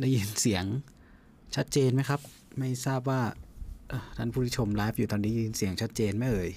[0.00, 0.64] ได้ยินเสียง
[1.56, 2.20] ชัดเจนไหมครับ
[2.58, 3.22] ไม่ทราบว่า
[4.16, 6.50] ท่านผู้ชมไลฟ์อยู่ตอนนี้ยินเสียงชัดเจนไหมเอ่ย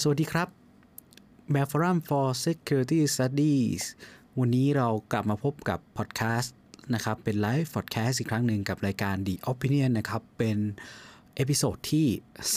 [0.00, 0.48] สวัสดีครับ
[1.54, 3.82] b a f o r u m for Security Studies
[4.38, 6.54] วันนี้เรากลับมาพบกับพอดแคสต์
[6.94, 10.58] นะครับ เป็นไลฟ์พอดแคสต์อีกครั้งหนึ่งกับรายการ The Opinion นะครับ เป็น
[11.36, 12.06] episode ที่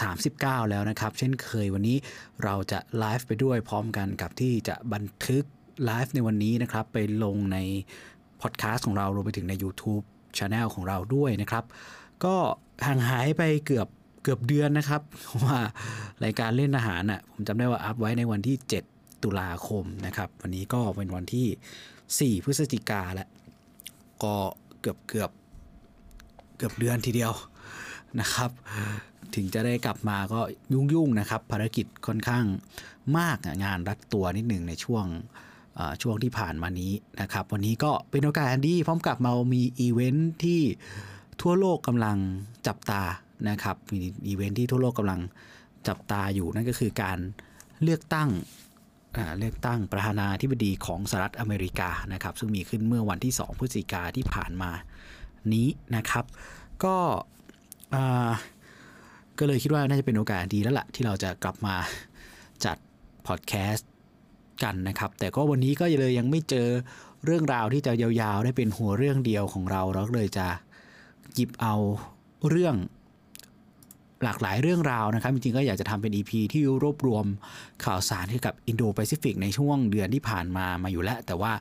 [0.10, 1.98] 39 แล้วนะครับ เช่นเคยวันนี้
[2.44, 5.44] เราจะไลฟ์ไปด้วยพร้อมกันกับที่จะบันทึก
[5.86, 7.58] ไลฟ์ในวันนี้นะครับ ไปลงใน
[8.42, 10.04] พอดแคสต์ของเรารวมไปถึงใน YouTube
[10.38, 11.64] Channel ของเราด้วยนะครับ
[12.24, 12.36] ก็
[12.86, 13.88] ห่างหายไปเกือบ
[14.26, 15.02] เกือบเดือนนะครับ
[15.44, 15.58] ว่า
[16.24, 18.58] รายการเล่นอาหารอะผมจำได้ว่าอัพไว้ในวันที่
[18.92, 23.30] 7 ตุลาคมนะครับ วันนี้ก็เป็นวันที่ 4 พฤศจิกาแล้ว
[24.24, 24.36] ก็
[24.82, 25.32] เกือบเกือบ
[26.58, 27.34] เกือบเดือนทีเดียว
[28.20, 28.50] นะครับ
[29.36, 30.40] ถึงจะได้กลับมาก็
[30.74, 32.46] ยุ่งๆนะครับ ภารกิจค่อนข้าง
[33.18, 35.06] มากงานรัดตัวนิดหนึ่งในช่วง
[36.02, 40.62] ช่วงที่ผ่านมานี้นะครับ วันนี้ก็เป็นโอกาสดีพร้อมกับมามีอีเวนท์ที่
[41.42, 42.18] ทั่วโลกกำลัง
[42.68, 43.04] จับตา
[43.50, 45.22] นะครับมีอีเวนท์ที่ทั่วโลกกำลัง
[45.88, 47.18] จับตาอยู่นั่นก็คือการ
[47.84, 48.30] เลือกตั้ง
[49.40, 54.72] เลือกตั้งประธานาธิบดีของสหรัฐอเมริกานะครับ ซึ่งมีขึ้นเมื่อวันที่ 2 พฤศจิกาที่ผ่านมา
[55.54, 56.26] นี้นะครับ
[56.84, 56.98] ก็
[59.40, 61.76] ก็เลยคิดว่าน่าจะเป็นโอกาสดีแล้วล่ะ ที่เราจะกลับมา
[62.66, 62.78] จัด
[63.28, 63.90] พอดแคสต์
[64.64, 66.68] กันนะครับ แต่ก็วันนี้ก็เลยยังไม่เจอ
[67.26, 70.48] เรื่องราวที่จะยาวๆ ได้เป็นหัวเรื่องเดียวของเรา เราเลยจะ
[71.34, 71.76] หยิบเอา
[72.50, 72.76] เรื่อง
[74.26, 77.26] หลากหลายเรื่องราวนะครับ จริงๆ ก็อยากจะทำเป็น EP ที่รวบรวม
[77.86, 81.54] ข่าวสารเกี่ยวกับอินโดแปซิฟิกในช่วงเดือนที่ผ่านมามาอยู่แล้ว แต่ว่า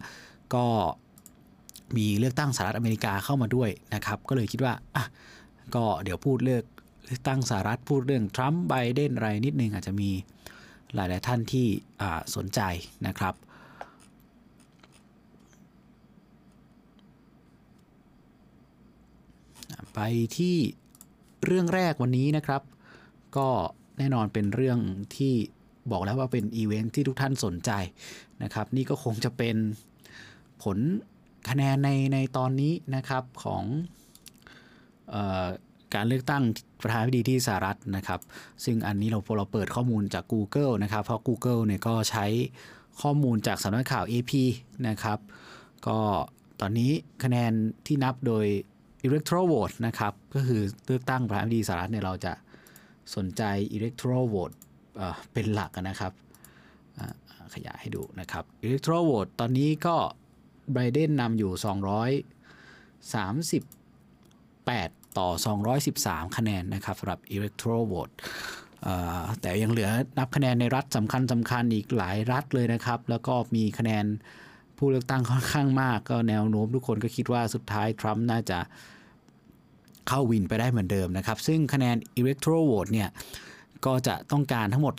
[0.54, 0.64] ก็
[1.96, 5.04] มีเลือกตั้งสหรัฐอเมริกาเข้ามาด้วยนะครับ ก็เลยคิดว่าอะ
[5.74, 6.64] ก็เดี๋ยวพูดเลือก
[7.06, 10.10] เลือกตั้งสหรัฐพูดเรื่องทรัมป์ไบเดนอะไรนิดนึงอาจจะมี
[10.94, 11.66] หลายๆท่านที่
[12.36, 12.60] สนใจ
[13.06, 13.34] นะครับ
[19.94, 20.00] ไป
[20.36, 20.56] ที่
[21.46, 22.62] เรื่องแรกวันนี้นะครับ
[23.36, 23.48] ก็
[23.98, 24.78] แน่นอนเป็นเรื่อง
[25.16, 25.34] ที่
[25.90, 27.70] บอกแล้วว่าเป็นอีเวนท์ที่ทุกท่านสนใจ
[28.42, 29.56] นะครับ นี่ก็คงจะเป็น
[30.62, 30.78] ผล
[31.48, 33.64] คะแนนในในตอนนี้นะครับของ
[35.14, 35.46] ออ
[35.94, 36.42] การเลือกตั้ง
[36.82, 38.20] ประธานาธิบดีที่สหรัฐนะครับ
[38.64, 42.26] ซึ่งอันนี้เราเราเปิดข้อมูลจาก Google นะครับ เพราะ Google เนี่ยก็ใช้
[43.02, 44.32] ข้อมูลจากสำนักข่าว AP
[44.88, 45.18] นะครับ
[45.86, 45.98] ก็
[46.60, 46.92] ตอนนี้
[47.24, 47.52] คะแนน
[47.86, 48.46] ที่นับโดย
[49.06, 52.32] electoral vote นะครับ ก็คือเลือกตั้งประธานาธิบดีสหรัฐเนี่ยเราจะ
[53.14, 53.42] สนใจ
[53.76, 54.56] electoral vote
[55.32, 56.12] เป็นหลักนะครับ
[57.54, 59.96] ขยายให้ดูนะครับ electoral vote ตอนนี้ก็
[60.74, 61.52] ไบเดนนำอยู่
[63.14, 65.28] 238 ต่อ
[65.82, 68.14] 213 คะแนนนะครับสำหรับ electoral vote
[69.40, 74.04] แต่ยังเหลือนับคะแนนในรัฐสำคัญสำคัญอีกหลายรัฐเลยนะครับ แล้วก็มีคะแนน
[74.78, 78.58] ผู้เลือกตั้งค่อนข้างมากก็แนวโน้มทุกคนก็คิดว่าสุดท้ายทรัมป์น่าจะ
[80.08, 83.08] เข้าวินไปได้เหมือนเดิมนะครับ ซึ่งคะแนน electoral vote เนี่ย
[83.86, 84.94] ก็จะต้องการทั้งหมด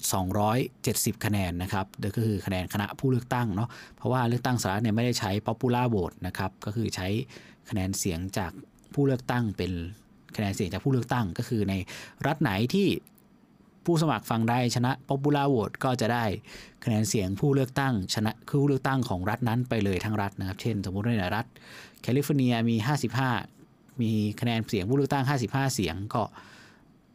[0.60, 7.08] 270 คะแนนนะครับก็คือคะแนนคณะผู้เลือกตั้งเนาะ เพราะว่าเลือกตั้งสหรัฐเนี่ยไม่ได้ใช้ popular vote นะครับ ก็คือใช้
[7.70, 8.52] คะแนนเสียงจาก
[8.94, 9.72] ผู้เลือกตั้งเป็น
[10.36, 11.74] คะแนนเสียงจากผู้เลือกตั้ง ก็คือใน
[12.28, 12.88] รัฐไหนที่
[13.86, 16.26] ผู้สมัครฟังได้ชนะ popular vote ก็จะได้
[16.84, 21.46] คะแนนเสียงผู้เลือกตั้งชนะคือผู้เลือกตั้งของรัฐนั้นไปเลยทั้งรัฐนะครับ เช่น สมมติในรัฐ
[22.02, 22.76] แคลิฟอร์เนียมี
[23.40, 26.24] 55 มีคะแนนเสียงผู้เลือกตั้ง 55 เสียงก็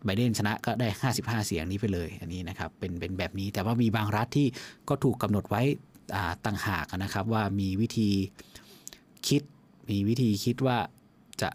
[0.04, 0.88] ไบเดนชนะก็ได้
[1.18, 4.46] 55 เสียงนี้ไปเลย อันนี้นะครับเป็นเป็นแบบนี้แต่ว่ามีบางรัฐที่
[4.88, 5.62] ก็ถูกกำหนดไว้
[6.46, 8.10] ต่างหากนะครับว่ามีวิธี
[9.28, 9.42] คิด
[9.90, 10.78] มีวิธีคิดว่า
[11.42, 11.48] จะ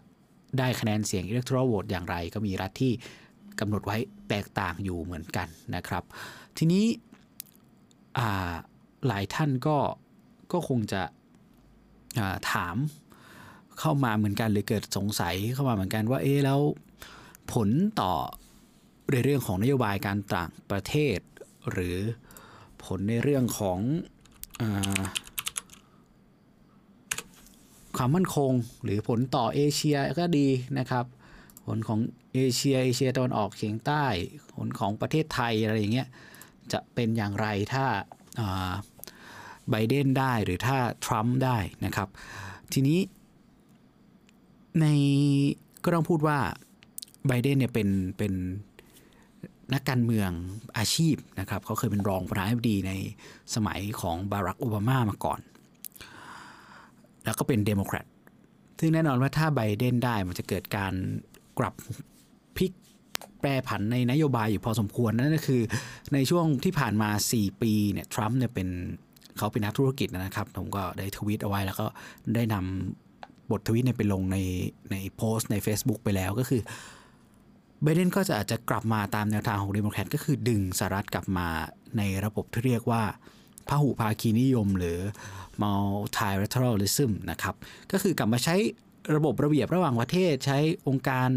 [0.58, 2.92] ได้คะแนนเสียงอิเล็กทรอนโหวตอย่างไร ก็มีรัฐที่
[3.60, 3.96] กำหนดไว้
[4.28, 6.02] แตกต่างอยู่เหมือนกันนะครับ
[6.56, 6.84] ทีนี้
[9.06, 9.76] หลายท่านก็
[10.52, 11.02] ก็คงจะ
[12.52, 12.76] ถาม
[13.80, 16.60] เข้ามาเหมือนกันเลยเกิดสงสัยเข้ามาเหมือนกันว่าเอ๊แล้ว
[17.52, 17.68] ผล
[18.00, 18.12] ต่อ
[19.12, 21.18] ในเรื่องของนโยบายการต่างประเทศ
[21.70, 21.96] หรือ
[22.84, 23.78] ผลในเรื่องของ
[24.60, 24.62] อ
[27.96, 28.52] ความมั่นคง
[28.84, 30.48] หรือผลต่อเอเชียก็ดี
[30.78, 31.04] นะครับ
[31.66, 32.00] ผลของ
[32.34, 34.04] เอเชียเอเชียตะวันออกเฉียงใต้
[34.54, 36.08] ผลของประเทศไทยอะไรอย่างเงี้ย
[36.72, 37.84] จะเป็นอย่างไรถ้า
[39.70, 42.08] ไบเดนได้หรือถ้าทรัมป์ได้นะครับ
[42.72, 42.98] ทีนี้
[44.80, 44.86] ใน
[45.84, 46.38] ก็ต้องพูดว่า
[47.26, 48.32] ไบเดนเนี่ยเป็นเป็น
[49.74, 50.30] นักการเมือง
[50.78, 52.92] อาชีพนะครับเขาเคยเป็นรองประธานาธิบดีใน
[53.54, 55.40] สมัยของบารักโอบามามาก่อน
[57.24, 58.06] แล้วก็เป็นเดโมแครต
[58.78, 60.94] ซึ่งแน่นอนว่าถ้าไบเดนได้มันจะเกิดการ
[61.58, 61.74] กลับ
[62.56, 62.72] พลิก
[63.40, 65.62] แปรผันในนโยบายอยู่พอสมควร นั่นก็คือ
[66.14, 68.68] ในช่วงที่ผ่านมา 4 ปีเนี่ยทรัมป์เนี่ยเป็น
[69.36, 71.86] เขาเป็นนักธุรกิจนะครับ ผมก็ได้ทวิตเอาไว้แล้วก็
[72.34, 74.38] ได้นำบททวิตเนี่ยไปลงใน
[74.90, 76.62] ในโพสต์ใน Facebook ไปแล้วก็คือ
[77.82, 81.48] ไบเดนก็จะอาจจะกลับมาตามแนวทางของเดโมแครตก็คือดึงสหรัฐกลับมา
[81.98, 83.02] ในระบบที่เรียกว่า
[83.68, 84.98] พหุภาคีนิยมหรือ
[85.62, 87.54] multilateralism นะครับ
[87.92, 88.56] ก็คือกลับมาใช้
[89.14, 90.58] ระบบระเบียบระหว่างประเทศ ใช้
[90.88, 91.30] องค์การ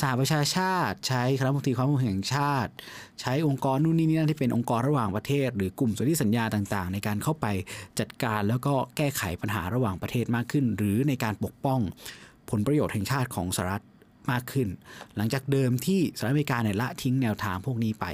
[0.00, 2.72] สหประชาชาติ ใช้คณะมนตรีความมั่นคงแห่งชาติ
[3.20, 7.46] ใช้องค์กรนู่นนี่นั่นที่เป็นองค์กรระหว่างประเทศ หรือกลุ่มสนธิสัญญาต่างๆ ในการเข้าไป
[7.98, 11.80] จัดการแล้วก็แก้ไขปัญหาระหว่างประเทศมากขึ้น หรือในการปกป้อง
[12.50, 13.84] ผลประโยชน์แห่งชาติของสหรัฐ
[14.30, 14.68] มากขึ้น
[15.16, 18.04] หลังจากเดิมที่สหรัฐอเมริกาเนี่ยละทิ้งแนวทางพวกนี้ไป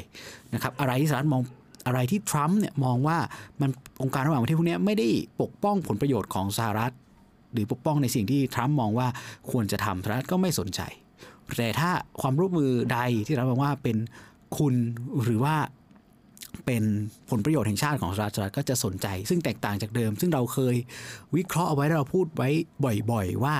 [0.55, 1.43] นะครับอะไรที่สหรัฐมอง
[1.87, 3.19] อะไรที่ทรัมป์เนี่ยมองว่า
[3.61, 3.71] มัน
[4.03, 5.09] องค์การระหว่างประเทศพวกนี้ไม่ได้
[5.41, 6.93] ปกป้องผลประโยชน์ของสหรัฐ
[7.53, 9.09] หรือปกป้องในสิ่งที่ทรัมป์มองว่า
[9.51, 10.81] ควรจะทำสหรัฐก็ไม่สนใจ
[11.59, 11.91] แต่ถ้า
[12.21, 13.97] ความร่วมมือใดที่เรามองว่าเป็น
[14.57, 14.75] คุณ
[15.25, 15.57] หรือว่า
[16.67, 16.83] เป็น
[17.31, 20.77] ผลประโยชน์แห่งชาติของสหรัฐก็จะสนใจ ซึ่งแตกต่างจากเดิม ซึ่งเราเคย
[21.37, 22.49] วิเคราะห์เอาไว้เราพูดไว้
[23.11, 23.57] บ่อย ๆ ว่า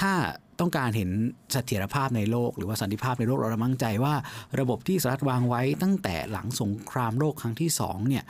[0.00, 0.12] ถ้า
[0.60, 1.10] ต้องการเห็น
[1.52, 4.14] เสถียรภาพในโลก หรือว่าสันติภาพในโลกเรามั่งใจว่า
[4.60, 8.24] ระบบที่สหรัฐวางไว้ตั้งแต่หลังสงครามโลกครั้งที่2เนี่ย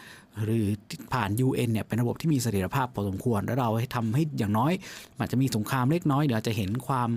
[0.45, 0.67] หรือ
[1.13, 4.73] ผ่าน UN เนี่ยเป็นระบบที่มีเสถียรภาพพอสมควร แล้วเราให้ทำให้อย่างน้อย
[5.19, 7.11] อาจจะมีสงครามเล็กน้อยเดี๋ยวจะเห็นความ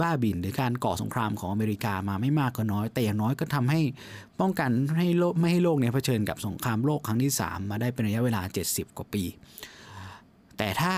[0.00, 3.80] บ้าบิ่นหรือการก่อสงครามของอเมริกามาไม่มากก็น้อย แต่อย่างน้อยก็ทำให้
[4.40, 8.40] ป้องกันให้โลกไม่ให้โลกเนี่ยเผชิญกับสงครามโลกครั้งที่ 3 มาได้เป็นระยะเวลา
[8.70, 9.24] 70 กว่าปี
[10.58, 10.94] แต่ถ้า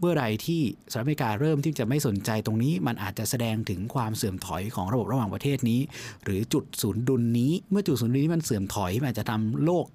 [0.00, 5.80] เมื่อไรที่สหรัฐอเมริกาเริ่มที่จะไม่สนใจตรงนี้ มันอาจจะแสดงถึงความเสื่อมถอยของระบบระหว่างประเทศนี้
[6.24, 9.86] หรือจุดศูนย์ดุลนี้ เมื่อจุดศูนย์ดุลนี้มันเสื่อมถอยมันอาจจะทำโลก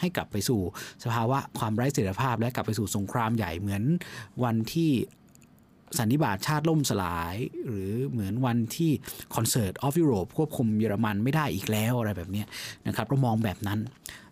[0.00, 0.60] ให้กลับไปสู่
[1.04, 3.82] สภาวะความไร้เสถียรภาพ และกลับไปสู่สงครามใหญ่เหมือน
[4.44, 4.90] วันที่
[5.98, 7.34] สันนิบาตชาติล่มสลาย
[7.64, 8.90] หรือเหมือนวันที่
[9.34, 12.44] Concert of ยุโรปควบคุมเยอรมันไม่ได้อีกแล้วอะไรแบบนี้
[12.86, 13.78] นะครับเรามองแบบนั้น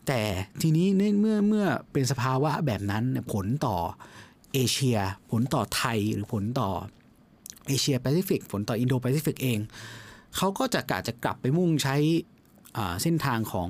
[0.07, 0.21] แต่
[0.63, 3.77] ทีนี้เมื่อเมื่อเป็นสภาวะแบบนั้นผลต่อ
[4.55, 4.99] เอเชีย
[5.31, 6.71] ผลต่อไทยหรือผลต่อ
[7.69, 9.59] เอเชียแปซิฟิกผลต่ออินโดแปซิฟิกเอง
[10.37, 11.97] เขาก็จะกะจะกลับไปมุ่งใช้
[13.03, 13.69] เส้นทางของ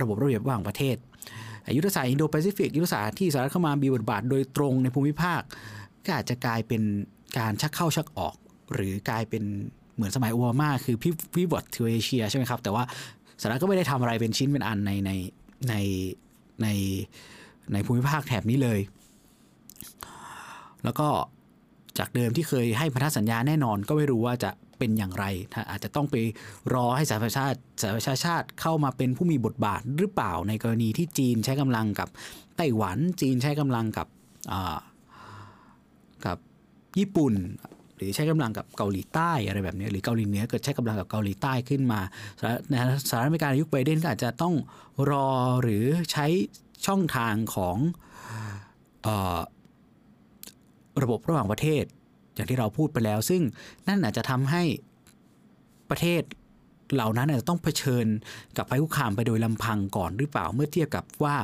[0.00, 0.96] ระบบระเบียบระหว่างประเทศ
[1.76, 5.40] ยุทธศาสตร์อินโดแปซิฟิกยุทธศาสตร์ที่สหรัฐเข้ามามีบทบาทโดยตรงในภูมิภาค
[6.04, 6.82] ก็อาจจะกลายเป็น
[7.38, 8.34] การชักเข้าชักออก
[8.74, 9.44] หรือกลายเป็น
[9.94, 12.82] เหมือนสมัยโอบามาคือพิพิวอตทูเอเชียใช่ไหมครับ แต่ว่า
[13.40, 15.10] สหรัฐก็ไม่ได้ทำอะไรเป็นชิ้นเป็นอันในใน
[15.68, 15.74] ใน
[16.62, 16.68] ใน
[17.72, 18.80] ในภูมิภาคแถบนี้เลย
[20.84, 21.08] แล้วก็
[21.98, 25.24] จากเดิมที่เคยให้พันธสัญญาแน่นอนก็ไม่รู้ว่าจะ เป็นอย่างไร
[25.70, 26.16] อาจจะต้องไป
[26.74, 32.08] รอให้สหประชาชาติสหประชาชาติเข้ามาเป็นผู้มีบทบาทหรือเปล่าในกรณีที่จีนใช้กำลังกับ
[32.56, 34.08] ไต้หวัน จีนใช้กำลังกับ
[36.26, 36.38] กับ
[36.98, 37.34] ญี่ปุ่น
[37.96, 42.00] หรือใช้กำลังกับเกาหลีใต้อะไรแบบนี้หรือเกาหลีเหนือเกิดใช้กำลังกับเกาหลีใต้ขึ้นมา
[43.08, 44.54] สหรัฐอเมริกาในยุคไบเดนก็อาจจะต้อง
[45.10, 45.28] รอ
[45.62, 46.26] หรือใช้
[46.86, 47.76] ช่องทางของ
[51.02, 51.84] ระบบระหว่างประเทศ
[52.34, 53.42] อย่างที่เราพูดไปแล้ว ซึ่ง
[53.88, 54.62] นั่นอาจจะทำให้
[55.90, 56.22] ประเทศ
[56.94, 58.06] เหล่านั้นอาจจะต้องเผชิญ
[58.56, 61.36] กับภัยคุกคามไปโดยลำพังก่อนหรือเปล่าเมื่อเทียบกับว่า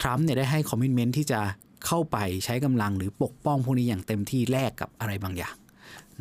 [0.00, 1.40] ทรัมป์เนี่ยได้ให้คอมมิชเมนต์ที่จะ
[1.86, 5.56] เข้าไปใช้กำลังหรือปกป้องพวกนี้อย่างเต็มที่แลกกับอะไรบางอย่าง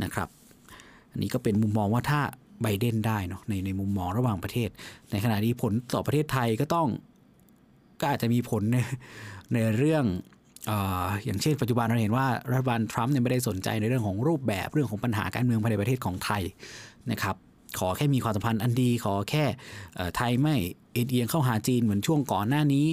[0.04, 0.30] นะครับ
[1.12, 2.22] อันนี้ก็เป็นมุมมองว่าถ้า
[2.62, 4.70] ไบเดนได้เนาะในในมุมมองระหว่างประเทศ
[5.12, 6.88] ในขณะนี้ผลต่อประเทศไทยก็ต้อง
[8.00, 8.78] ก็อาจจะมีผลใน
[9.54, 10.06] ในเรื่อง
[11.26, 16.44] อย่างเช่นปัจจุบันเราเห็นว่ารัฐบาลทรัมป์เนี่ยไม่ได้สนใจในเรื่องของรูปแบบเรื่องของปัญหาการเมืองภายในประเทศของไทย
[17.12, 17.36] นะครับ
[17.80, 19.44] ขอแค่มีความสัมพันธ์อันดีขอแค่
[20.18, 20.56] ไทยไม่
[20.94, 22.88] เอียงเข้าหาจีนเหมือนช่วงก่อนหน้านี้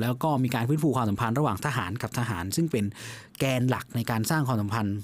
[0.00, 2.84] แล้วก็มีการฟื้นฟูความสัมพันธ์ระหว่างทหารกับทหาร ซึ่งเป็น
[3.38, 4.96] แกนหลักในการสร้างความสัมพันธ์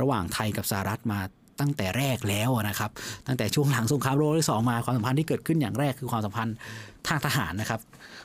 [0.00, 1.20] ระหว่างไทยกับสหรัฐมา
[1.60, 2.90] ตั้งแต่แรกแล้วนะครับ
[3.26, 6.54] ตั้งแต่ช่วงหลังสงครามโลกที่สองมาความสัมพันธ์ที่เกิดขึ้นอย่างแรกคือความสัมพันธ์
[7.08, 7.80] ทางทหารนะครับ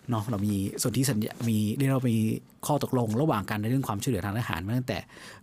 [0.10, 2.18] เนาะเรามีส่วนที่สัญญามีเรียกว่ามี
[2.66, 4.98] ข้อตกลงระหว่างกันในเรื่องความช่วยเหลือทางทหารมาตั้งแต่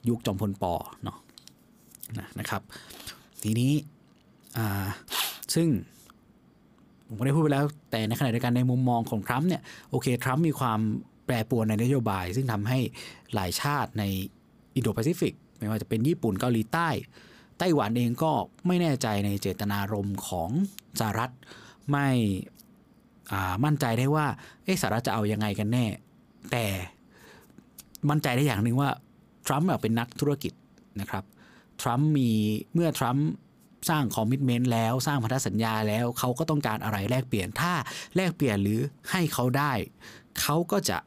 [0.08, 0.74] ยุคจอมพล ป.
[1.04, 1.18] เนาะ
[2.38, 2.62] นะครับ
[3.42, 3.72] ทีนี้
[4.56, 4.86] อ่า
[5.54, 5.68] ซึ่ง
[7.06, 10.80] ผมก็ได้พูดไปแล้วแต่ในขณะเดียวกันในมุมมองของทรัมป์เนี่ยโอเคทรัมป์มีความ
[11.26, 12.78] แปรปรวนในนโยบาย ซึ่งทำให้
[13.34, 14.04] หลายชาติใน
[14.76, 16.88] อินโดแปซิฟิกไม่ว่าจะเป็นญี่ปุ่นเกาหลีใต้
[17.58, 18.32] ไต้หวันเองก็
[18.66, 20.50] ไม่แน่ใจในเจตนารมณ์ของ
[21.00, 21.30] สหรัฐ
[21.90, 22.08] ไม่
[23.64, 24.26] มั่นใจได้ว่า
[24.64, 25.84] เอสหรัฐจะเอายังไงกันแน่
[26.50, 26.64] แต่
[28.10, 28.90] มั่นใจได้อย่างหนึ่งว่า
[29.46, 30.52] ทรัมป์เป็นนักธุรกิจ
[31.00, 31.24] นะครับ
[31.82, 32.30] ทรัมป์มี
[32.74, 33.26] เมื่อทรัมป์
[33.88, 37.72] สร้างคอมมิชเมนต์แล้วสร้างพันธสัญญาแล้วเขาก็ต้องการอะไรแลกเปลี่ยนถ้า
[38.16, 39.72] แลกเปลี่ยนหรือให้เขาได้
[40.40, 40.98] เขาก็จะ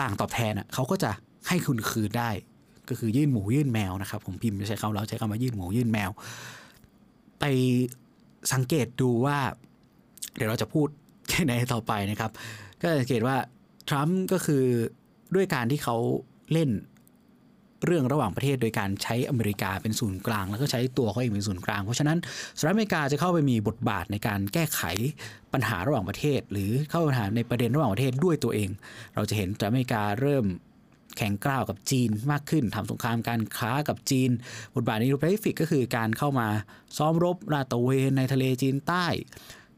[0.00, 1.10] ต่างตอบแทนเขาก็จะ
[1.48, 2.30] ให้คุณคืนได้
[2.88, 6.10] ก็คือยื่นหมูยื่นแมวนะครับ ผมพิมพ์ใช้คำเราใช้คำว่ายื่นหมูยื่นแมว
[7.40, 7.44] ไป
[8.52, 9.38] สังเกตดูว่า
[10.36, 10.88] เดี๋ยวเราจะพูด
[11.30, 12.30] แค่ไหนต่อไปนะครับ
[12.80, 13.36] ก็สังเกตว่า
[13.88, 14.64] ทรัมป์ก็คือ
[15.34, 15.96] ด้วยการที่เขา
[16.52, 16.70] เล่น
[17.86, 22.18] เรื่องระหว่างประเทศโดยการใช้อเมริกาเป็นศูนย์กลาง แล้วก็ใช้ตัวเขาเองเป็นศูนย์กลาง เพราะฉะนั้น
[22.58, 24.82] สหรัฐอเมริกาจะเข้าไปมีบทบาทในการแก้ไข
[25.52, 28.70] ปัญหาระหว่างประเทศ หรือเข้าปัญหาในประเด็นระหว่างประเทศด้วยตัวเอง
[29.14, 30.44] เราจะเห็นสหรัฐอเมริกาเริ่ม
[31.16, 34.30] แข่งกล้าวกับจีนมากขึ้นทำสงครามการค้ากับจีน
[34.74, 36.48] บทบาทในอินโดแปซิฟิกก็คือการเข้ามา
[36.96, 39.06] ซ้อมรบลาดตระเวนในทะเลจีนใต้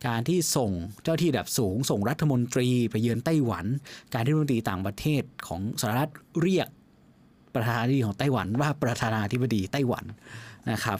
[0.06, 0.70] การที่ส่ง
[1.02, 3.64] เจ้าหน้าที่ระดับสูง ส่งรัฐมนตรีไปเยือนไต้หวัน
[4.14, 6.10] การที่รัฐมนตรีต่างประเทศของสหรัฐ
[6.42, 6.68] เรียก
[7.54, 10.04] ประธานาธิบดีของไต้หวันว่าประธานาธิบดีไต้หวัน
[10.72, 10.98] นะครับ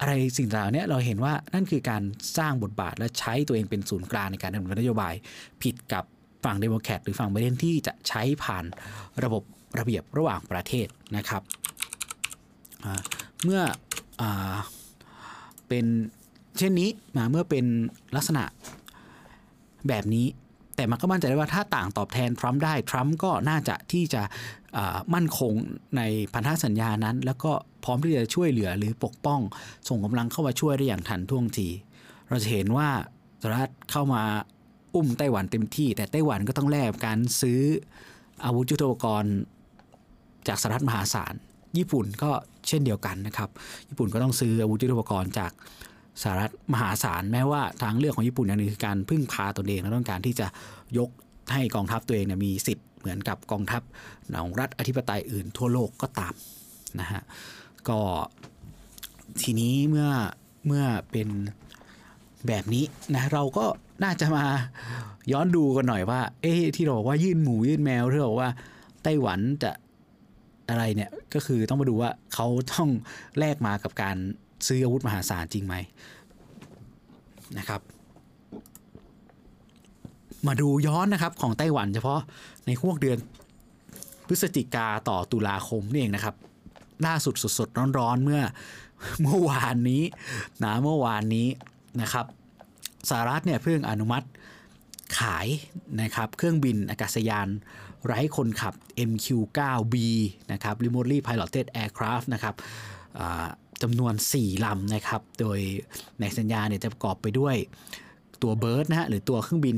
[0.00, 2.02] อะไรสิ่งเหล่านี้เราเห็นว่านั่นคือการ
[2.38, 5.14] สร้างบทบาทและใช้ตัวเองเป็นศูนย์กลางในการดำเนินนโยบาย
[5.62, 6.04] ผิดกับ
[6.44, 8.64] ฝั่งเดโมแครตหรือฝั่งไบเดนที่จะใช้ผ่าน
[9.24, 9.42] ระบบ
[9.78, 11.42] ระเบียบระหว่างประเทศนะครับ
[13.44, 13.62] เมื่อ
[14.20, 14.22] อ
[15.68, 15.86] เป็น
[16.58, 17.64] เช่นนี้มาเมื่อเป็น
[18.16, 18.44] ลักษณะ
[19.88, 20.26] แบบนี้
[20.76, 24.22] แต่มันก็มั่นใจได้ว่าถ้าต่างตอบแทนทรัมป์ได้ทรัมป์ก็น่าจะที่จะ
[25.14, 25.54] มั่นคง
[25.96, 27.52] ในพันธสัญญานั้น แล้วก็
[27.84, 29.40] พร้อมที่จะช่วยเหลือหรือปกป้อง
[29.88, 31.68] ส่งกำลังเข้ามาช่วยได้อย่างทันท่วงที
[32.28, 32.88] เราจะเห็นว่า
[33.40, 34.22] สหรัฐเข้ามา
[34.94, 37.60] อุ้มไต้หวันเต็มที่ แต่ไต้หวันก็ต้องแลกการซื้อ
[38.44, 39.34] อาวุธยุทโธปกรณ์
[40.48, 41.34] จากสหรัฐมหาศาล
[41.78, 42.30] ญี่ปุ่นก็
[42.68, 43.50] เช่นเดียวกันนะครับ
[43.88, 45.52] ญี่ปุ่นก็ต้องซื้ออาวุธยุทโธปกรณ์จาก
[46.22, 50.46] สหรัฐมหาศาลแม้ว่าทางเลือกของญี่ปุ่นอย่างนึงคือการพึ่งพาตนเองและต้องการที่จะ
[50.98, 51.10] ยก
[51.52, 53.82] ให้กองทัพตัวเองเนี่ยมีสิทธิ์เหมือนกับกองทัพ
[54.42, 56.34] ของรัฐอธิปไตยอื่นทั่วโลกก็ตาม
[57.00, 57.22] นะฮะ
[57.88, 58.00] ก็
[59.42, 60.08] ทีนี้เมื่อ
[60.66, 61.28] เมื่อเป็น
[62.46, 63.64] แบบนี้นะเราก็
[64.04, 64.44] น่าจะมา
[65.32, 68.50] ย้อนดูกันหน่อยว่า เอ๊ะที่เราบอกว่ายื่นหมูยื่นแมวที่เราบอกว่า
[69.02, 69.70] ไต้หวันจะ
[70.68, 72.88] อะไรเนี่ยก็คือต้องมาดูว่าเขาต้อง
[73.38, 74.16] แลกมากับการ
[74.66, 75.74] ซื้ออาวุธมหาศาลจริงไหม
[77.58, 77.80] นะครับ
[80.46, 82.20] มาดูย้อนนะครับของไต้หวันเฉพาะ
[82.66, 83.18] ในห่วงเดือน
[84.26, 86.34] พฤศจิกาต่อตุลาคมนี่เองนะครับ
[87.06, 88.42] ล่าสุดสดๆร้อนๆเมื่อ
[89.22, 90.02] เมื่อวานนี้
[90.64, 91.48] นะเมื่อวานนี้
[92.00, 92.26] นะครับ
[93.10, 94.26] สหรัฐเนี่ยเพิ่งอนุมัติ
[95.18, 95.46] ขาย
[96.02, 97.48] นะครับเครื่องบินอากาศยาน
[98.06, 98.74] ไร้คนขับ
[99.10, 99.94] MQ-9B
[100.52, 102.54] นะครับ Remotely Piloted Aircraft นะครับ
[103.82, 105.58] จำนวน 4ลำนะครับ โดย
[106.20, 107.56] ในสัญญาเนี่ยจะประกอบไปด้วย
[108.42, 109.76] ตัวเบิร์ดนะฮะหรือตัวเครื่องบิน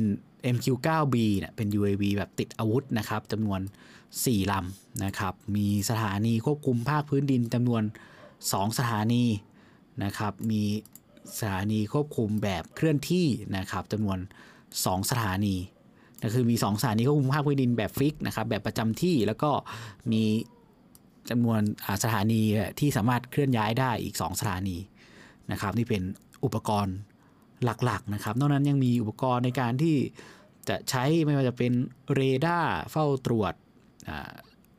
[0.54, 3.60] MQ-9B เนี่ยเป็น UAV แบบติดอาวุธนะครับจำนวน
[4.06, 7.82] 4ลำนะครับ มีสถานีควบคุมภาคพื้นดินจำนวน
[8.30, 9.24] 2 สถานี
[10.04, 10.62] นะครับ มี
[11.38, 13.26] สถานีควบคุมแบบเคลื่อนที่
[13.56, 14.18] นะครับจำนวน
[14.64, 15.56] 2 สถานี
[16.22, 19.50] ก็คือมี 2 สถานีควบคุมภาคพื้นดินแบบฟิกนะครับแบบประจำที่แล้วก็
[20.12, 20.22] มี
[21.30, 21.60] จำนวน
[22.04, 22.42] สถานี
[22.80, 24.76] ที่สามารถเคลื่อนย้ายได้อีก 2 สถานี
[25.52, 26.02] นะครับ นี่เป็น
[26.44, 26.96] อุปกรณ์
[27.84, 29.96] หลักๆนะครับ นอกนั้นยังมีอุปกรณ์ในการที่
[30.68, 31.72] จะใช้ไม่ว่าจะเป็น
[32.14, 33.52] เรดาร์เฝ้าตรวจ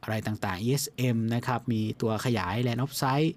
[0.04, 3.36] อะไรต่างๆ ESM นะครับ มีตัวขยายแลนด์ออฟไซต์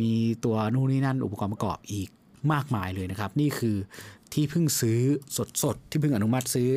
[0.00, 0.12] มี
[0.44, 2.08] ตัวนู่นนี่นั่นอุปกรณ์ประกอบอีก
[2.52, 3.76] มากมายเลยนะครับ นี่คือ
[4.32, 5.00] ที่เพิ่งซื้อ
[5.62, 6.70] สดๆ ที่เพิ่งอนุมัติซื้อ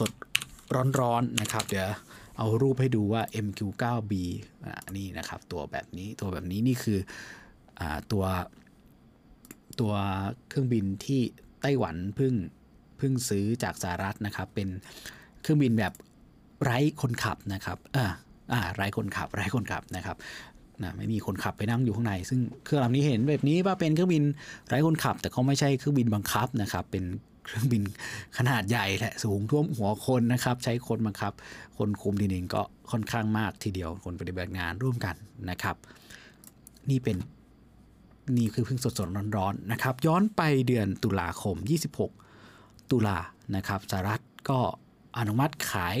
[0.00, 1.90] สดๆ ร้อนๆนะครับ เดี๋ยว
[2.40, 4.12] เอารูปให้ดูว่า MQ9B
[4.96, 6.98] นี่นะครับตัวแบบนี้ตัวแบบนี้นี่คือ
[7.80, 7.82] อ
[8.12, 8.24] ตัว
[9.80, 9.92] ตัว
[10.48, 11.20] เครื่องบินที่
[11.62, 12.34] ไต้หวันเพิ่ง
[12.98, 14.68] เพิ่งซื้อจากสหรัฐนะครับ เป็น
[15.42, 15.92] เครื่องบินแบบ
[16.64, 18.06] ไร้คนขับนะครับอ่า
[18.52, 20.16] อ่าไร้คนขับไร้คนขับนะครับ
[20.82, 24.24] นะไม่มีคนขับไปนั่งอยู่ข้างใน ซึ่งเครื่องลำนี้เห็นแบบนี้ว่าเป็นเครื่องบิน
[24.68, 27.04] ไร้คนขับ แต่เขาไม่ใช่เครื่องบินบังคับนะครับ เป็น
[27.50, 27.82] เครื่องบิน
[28.38, 31.32] ขนาดใหญ่แหละสูงท่วมหัวคนนะครับ ใช้คนบังคับ
[31.78, 35.16] คนคุมทีนึงก็ค่อนข้างมากทีเดียวคนปฏิบัติงานร่วมกัน
[35.50, 35.76] นะครับ
[36.90, 37.16] นี่เป็น
[38.36, 41.56] นี่คือเพิ่งสดๆร้อนๆนะครับ ย้อนไปเดือนตุลาคม
[42.22, 43.18] 26 ตุลา
[43.56, 44.60] นะครับสหรัฐก็
[45.18, 45.98] อนุมัติขาย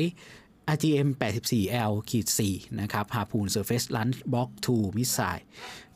[0.74, 5.44] RGM 84L ขีด4นะครับ Harpoon Surface Launch Block 2 Missile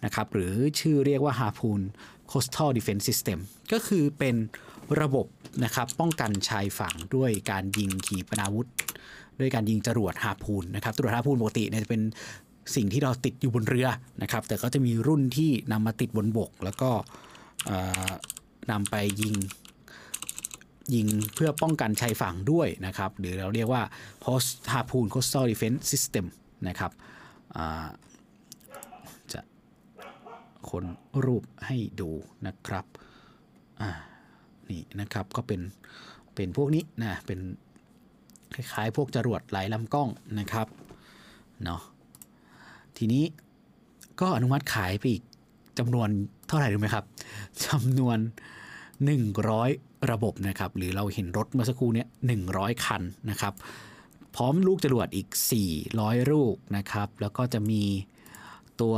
[0.04, 1.80] นะครับหรือชื่อเรียกว่า Harpoon
[2.30, 3.38] Coastal Defense System
[3.72, 4.36] ก็คือเป็น
[5.00, 5.26] ระบบ
[5.64, 8.68] นะครับป้องกันชายฝั่งด้วยการยิงขีปนาวุธ
[9.40, 12.02] ด้วยการยิงจรวดฮาพูนนะครับจรวดฮาพูนปกติเนี่ยจะเป็น
[12.74, 13.88] สิ่งที่เราติดอยู่บนเรือ
[14.22, 16.90] นะครับ แต่ก็จะมีรุ่นที่นำมาติดบนบก แล้วก็
[18.70, 19.34] นำไปยิง
[20.94, 23.82] ยิงเพื่อป้องกันชายฝั่งด้วยนะครับ หรือเราเรียกว่า
[24.24, 26.26] Post Harpoon Coastal Defense System
[26.68, 26.92] นะครับ
[29.32, 29.40] จะ
[30.70, 30.84] คน
[31.24, 32.10] รูปให้ดู
[32.46, 32.84] นะครับ
[34.70, 35.60] นี่นะครับก็เป็น
[36.34, 37.40] เป็นพวกนี้นะเป็น
[38.54, 40.66] คล้ายๆ พวกจรวดหลายลำกล้องนะครับ
[41.64, 41.80] เนาะ
[42.96, 43.24] ทีนี้
[44.20, 45.22] ก็อนุมัติขายไปอีก
[45.78, 46.08] จำนวน
[46.48, 47.04] เท่าไหร่รู้ไหมครับ
[47.66, 48.18] จำนวน
[49.34, 52.08] 100 ระบบนะครับ หรือเราเห็นรถเมื่อสักครู่เนี้ย
[52.46, 53.54] 100 คันนะครับ
[54.36, 55.28] พร้อมลูกจรวดอีก
[55.80, 57.82] 400 ลูกนะครับ แล้วก็จะมี
[58.80, 58.94] ตัว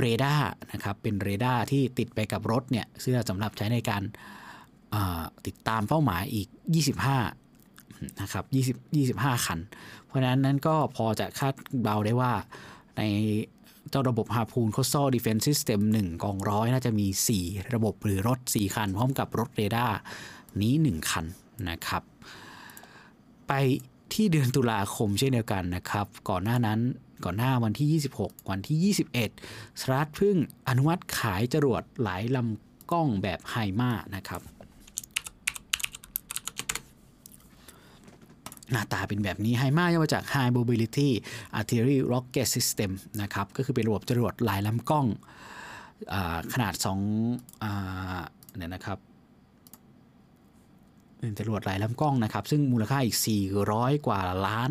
[0.00, 4.02] เรดาร์นะครับ เป็นเรดาร์ที่ติดไปกับรถเนี่ยซึ่งสำหรับใช้ในการ
[5.46, 6.48] ติดตามเป้าหมายอีก
[7.34, 8.44] 25 นะครับ
[8.92, 9.58] 20 25 คัน
[10.04, 12.32] เพราะนั้นนั้นก็พอจะคาดเดาได้ว่า
[12.96, 13.02] ใน
[13.90, 17.06] เจ้าระบบ Harpoon Coastal Defense System 1กองร้อยน่าจะมี
[17.40, 19.96] 4 ระบบหรือรถ 4 คัน พร้อมกับรถเรดาร์
[20.60, 21.24] นี้ 1 คัน
[21.70, 22.02] นะครับ
[23.48, 23.52] ไป
[24.12, 26.80] ที่เดือนตุลาคมเช่นเดียวกันนะครับ ก่อนหน้านั้น
[27.24, 28.94] ก่อนหน้าวันที่ 26 วันที่
[29.34, 30.36] 21 สหรัฐพึ่ง
[30.68, 34.40] อนุมัติขายจรวดหลายลำกล้องแบบไฮมานะครับ
[38.72, 41.08] หน้าตาเป็นแบบนี้ไฮมาย่อมาจาก High Mobility
[41.58, 42.90] Artillery Rocket System
[43.22, 45.06] นะครับ ก็คือเป็นระบบจรวดหลายลำกล้อง
[46.12, 46.14] อ
[46.52, 48.98] ขนาด2เนี่ยนะครับ
[51.18, 53.16] เป็นจรวดหลายลำกล้องนะครับ ซึ่งมูลค่าอีก
[53.60, 54.70] 400 กว่าล้าน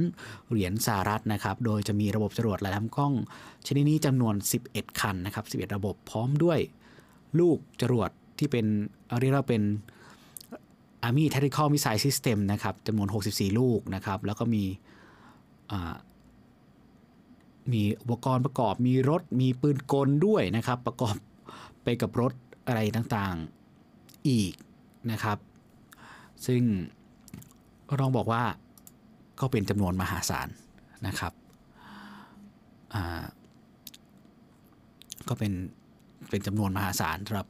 [0.49, 3.13] เหรียญสหรัฐนะครับ โดยจะมีระบบจรวดหลายลำกล้อง
[3.67, 4.35] ชนิดนี้จำนวน
[4.67, 6.59] 11 คันนะครับ 11 ระบบพร้อมด้วย
[7.39, 8.65] ลูกจรวดที่เป็น
[9.19, 9.61] เรียกว่าเป็น
[11.05, 14.63] Army Tactical Missile System นะครับจำนวน 64 ลูกนะครับ แล้วก็มี
[17.71, 21.15] มีอุปกรณ์ประกอบมีรถมีปืนกลด้วยนะครับ ประกอบ
[21.83, 22.33] ไปกับรถ
[22.67, 24.53] อะไรต่างๆอีก
[25.11, 25.37] นะครับ
[26.45, 26.61] ซึ่ง
[27.89, 28.43] ก็ต้องบอกว่า
[29.39, 30.47] ก็เป็นจำนวนมหาศาล
[31.07, 31.33] นะครับ
[35.27, 35.53] ก็เป็น
[36.29, 37.47] เป็นจำนวนมหาศาลสำหรับ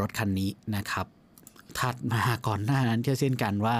[0.00, 1.06] รถคันนี้นะครับ
[1.80, 3.76] ถัดมาก่อนหน้านั้นเช่นกันว่า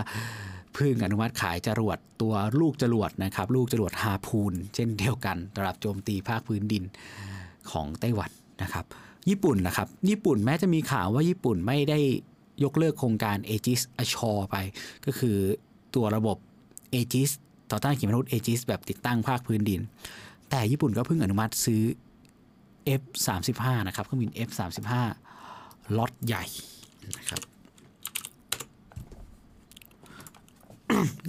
[0.77, 6.83] พึ่งอนุมัติขายจรวดตัวลูกจรวดนะครับ ลูกจรวดฮาพูน เช่นเดียวกันสำหรับโจมตีภาคพื้นดิน
[7.71, 8.31] ของไต้หวัน
[8.63, 8.85] นะครับ
[9.29, 11.99] ญี่ปุ่นนะครับ ญี่ปุ่นแม้จะมีข่าวว่าญี่ปุ่นไม่ได้
[12.65, 14.57] ยกเลิกโครงการ Aegis Ashore ไป
[15.07, 15.37] ก็คือ
[15.95, 16.37] ตัวระบบ
[16.95, 17.31] Aegis
[17.71, 19.81] ต่อต้านขีปนาวุธ Aegis แบบติดตั้งภาคพื้นดิน
[20.51, 21.83] แต่ญี่ปุ่นก็เพิ่งอนุมัติซื้อ
[23.01, 24.93] F35 นะครับเครื่องบิน F35
[25.97, 26.45] ล็อตใหญ่
[27.19, 27.52] นะครับ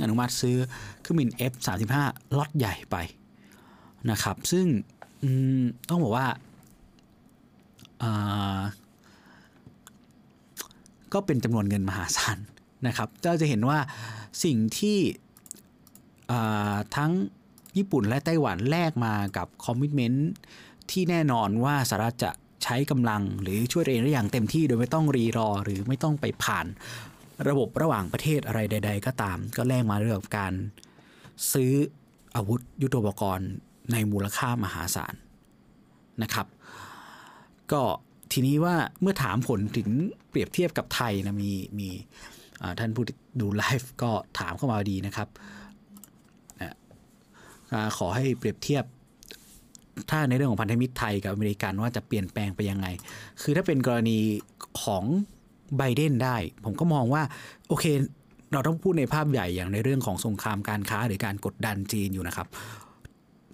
[0.01, 0.57] อนุมัติซื้อ
[1.01, 1.95] เครื่องบิน F35
[2.37, 2.95] ล็อตใหญ่ไป
[4.09, 4.65] นะครับ ซึ่ง
[5.89, 6.27] ต้องบอกว่า
[11.13, 12.37] ก็เป็นจำนวนเงินมหาศาล
[12.87, 13.79] นะครับเราจะเห็นว่า
[14.43, 14.97] สิ่งที่
[16.95, 17.11] ทั้ง
[17.77, 20.31] ญี่ปุ่นและไต้หวันแลกมากับคอมมิชเมนต์
[20.91, 22.31] ที่แน่นอนว่าสหรัฐจะ
[22.63, 26.65] ใช้กำลังหรือช่วยเองได้อย่างเต็มที่โดยไม่ต้องรีรอหรือไม่ต้องไปผ่าน
[27.49, 30.53] ระบบระหว่างประเทศอะไรใด ๆ ก็ตาม ก็แลกมาเรื่องการ
[31.53, 31.71] ซื้อ
[32.35, 33.51] อาวุธยุทโธปกรณ์
[33.91, 35.15] ในมูลค่ามหาศาล
[36.23, 36.47] นะครับ
[37.71, 37.81] ก็
[38.31, 39.89] ทีนี้ว่าเมื่อถามผลถึง
[40.29, 41.89] เปรียบเทียบกับไทยนะมีมี
[42.79, 43.03] ท่านผู้
[43.39, 45.27] ดูไลฟ์ก็ถามเข้ามาดีนะครับ
[47.97, 48.85] ขอให้เปรียบเทียบ
[50.09, 52.87] ถ้าในเรื่องของพันธมิตรไทยกับอเมริกันว่าจะเปลี่ยนแปลงไปยังไง
[53.41, 54.17] คือถ้าเป็นกรณี
[54.83, 55.03] ของ
[55.77, 57.23] ไบเดนได้ ผมก็มองว่า
[57.67, 57.85] โอเค
[58.53, 62.47] เราต้องพูดในภาพใหญ่อย่างในเรื่องของสงครามการค้าหรือการกดดันจีนอยู่นะครับ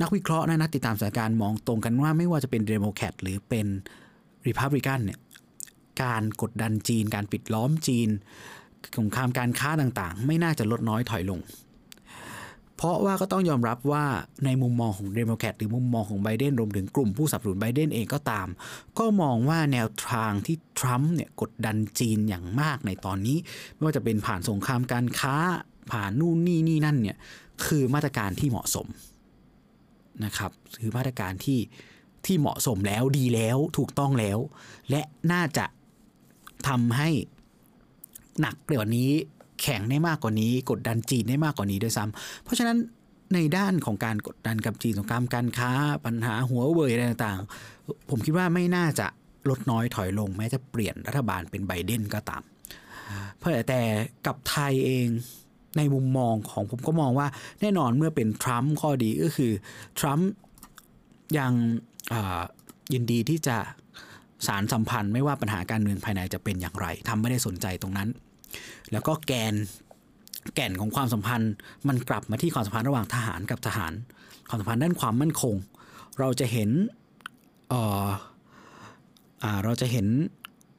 [0.01, 3.67] นักวิเคราะห์นะนักติดตามสถานการณ์มองตรงกันว่าไม่ว่าจะเป็นเดโมแครตหรือเป็น
[4.47, 5.19] รีพับลิกันเนี่ย
[6.03, 8.09] การกดดันจีน การปิดล้อมจีน
[8.99, 11.39] สงครามการค้าต่างๆ ไม่น่าจะลดน้อยถอยลง
[12.81, 14.05] เพราะว่าก็ต้องยอมรับว่า
[14.45, 18.47] ในมุมมองของเดโมแครตหรือมุมมองของไบเดนรวมถึงกลุ่มผู้สนับสนุนไบเดนเองก็ตาม
[18.99, 23.37] ก็มองว่าแนวทางที่ทรัมป์เนี่ยกดดันจีนอย่างมากในตอนนี้
[23.73, 25.35] ไม่ว่าจะเป็นผ่านสงครามการค้า
[25.91, 27.17] ผ่านนู่นนี่นี่นั่นเนี่ย
[27.65, 28.87] คือมาตรการที่เหมาะสม
[30.25, 31.59] นะครับคือมาตรการที่
[32.25, 34.37] ที่เหมาะสมแล้วดีแล้วถูกต้องแล้ว
[34.89, 35.65] และน่าจะ
[36.67, 37.09] ทำให้
[38.41, 39.11] หนักกว่านี้
[39.61, 42.77] แข็งได้มากกว่านี้ กดดันจีนได้มากกว่านี้ด้วยซ้ำเพราะฉะนั้น
[43.33, 45.71] ในด้านของการกดดันกับจีนสงครามการค้า
[46.05, 49.07] ปัญหาหัวเว่ยอะไรต่างๆ ผมคิดว่าไม่น่าจะ
[49.49, 52.43] ลดน้อยถอยลง แม้จะเปลี่ยนรัฐบาลเป็นไบเดนก็ตาม
[53.37, 53.81] เพราะแต่
[54.25, 55.07] กับไทยเอง
[55.77, 57.27] ในมุมมองของผมก็มองว่า
[57.61, 59.51] แน่นอนเมื่อเป็นทรัมป์ข้อดีก็คือ
[59.99, 60.29] ทรัมป์
[61.37, 61.53] ยัง
[62.93, 63.57] ยินดีที่จะ
[64.47, 68.09] สารสัมพันธ์ไม่ว่าปัญหาการเมืองภายในจะเป็นอย่างไรทำไม่ได้สนใจตรงนั้น
[68.91, 69.53] แล้วก็แกน
[70.55, 71.53] แก่นของความสัมพันธ์
[71.87, 73.93] มันกลับมาที่ความสัมพันธ์ระหว่างทหารกับทหาร
[74.49, 75.55] ความสัมพันธ์ด้านความมั่นคง
[76.19, 76.69] เราจะเห็น
[77.69, 77.73] เอ
[78.05, 78.07] อ
[79.43, 80.07] อ่าเราจะเห็น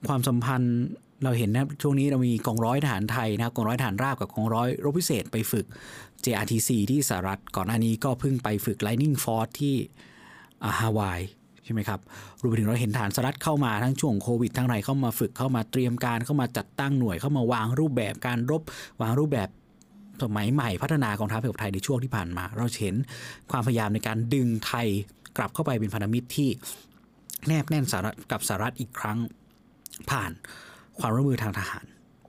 [0.09, 0.77] ความสัมพันธ์
[1.25, 5.67] เราเห็นนะช่วงนี้เรามีกองร้อยทหารไทยนะครับกองร้อยทหารราบกับกองร้อยรบพิเศษไปฝึก
[6.25, 9.75] JRTC ที่สหรัฐก่อนหน้านี้ก็เพิ่งไปฝึก Lightning Force ที่
[10.81, 11.21] ฮาวาย
[11.71, 12.01] ช่ไหมครับ
[12.41, 18.63] รวมไปถึงเราเห็นฐานสหรัฐเข้ามาทั้งช่วงโควิดทั้งไรเข้ามาฝึกเข้ามาเตรียมการเข้ามาจัดตั้งหน่วยเข้ามาวางรูปแบบการรบ
[19.03, 19.49] วางรูปแบบ
[20.23, 22.97] สมัยใหม่พัฒนากองทัพไทยในช่วงที่ผ่านมา เราเห็น
[23.51, 24.87] ความพยายามในการดึงไทย
[25.37, 26.49] กลับเข้าไปเป็นพันธมิตรที่
[27.47, 29.19] แนบแน่นสหรัฐกับสหรัฐอีกครั้ง
[30.11, 30.31] ผ่าน
[30.99, 31.85] ความร่วมมือทางทหาร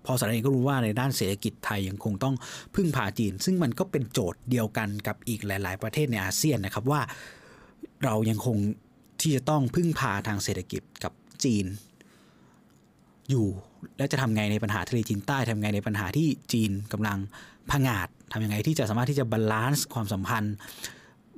[0.06, 2.36] พอสหรัฐเองก็รู้ว่าในด้านเศรษฐกิจไทยยังคงต้อง
[2.76, 7.02] พึ่งพาจีน ซึ่งมันก็เป็นโจทย์เดียวกันกับอีกหลาย ๆ ประเทศในอาเซียนนะครับว่า
[8.04, 8.58] เรายังคง
[9.22, 11.66] ที่จะต้องพึ่งพาทางเศรษฐกิจกับจีน
[13.30, 13.48] อยู่
[13.98, 17.18] แล้วจะทำไงในปัญหาทะเลจีนใต้ทำไงในปัญหาที่จีนกำลัง
[17.72, 20.56] ผงาดทำยังไงที่จะสามารถที่จะ balance ความสัมพันธ์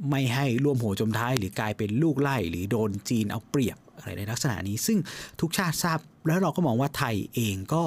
[0.10, 4.98] ไม่ให้ร่วมหัวจมท้าย หรือกลายเป็นลูกไล่หรือโดนจีนเอาเปรียบอะไรในลักษณะนี้ ซึ่ง
[5.42, 7.84] ทุกชาติทราบแล้วเราก็มองว่าไทยเองก็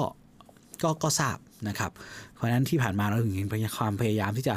[0.83, 1.91] ก็ก็ทราบนะครับ
[2.33, 4.55] เพราะนั้นที่ผ่านมาเราถึงเห็นความพยายามที่จะ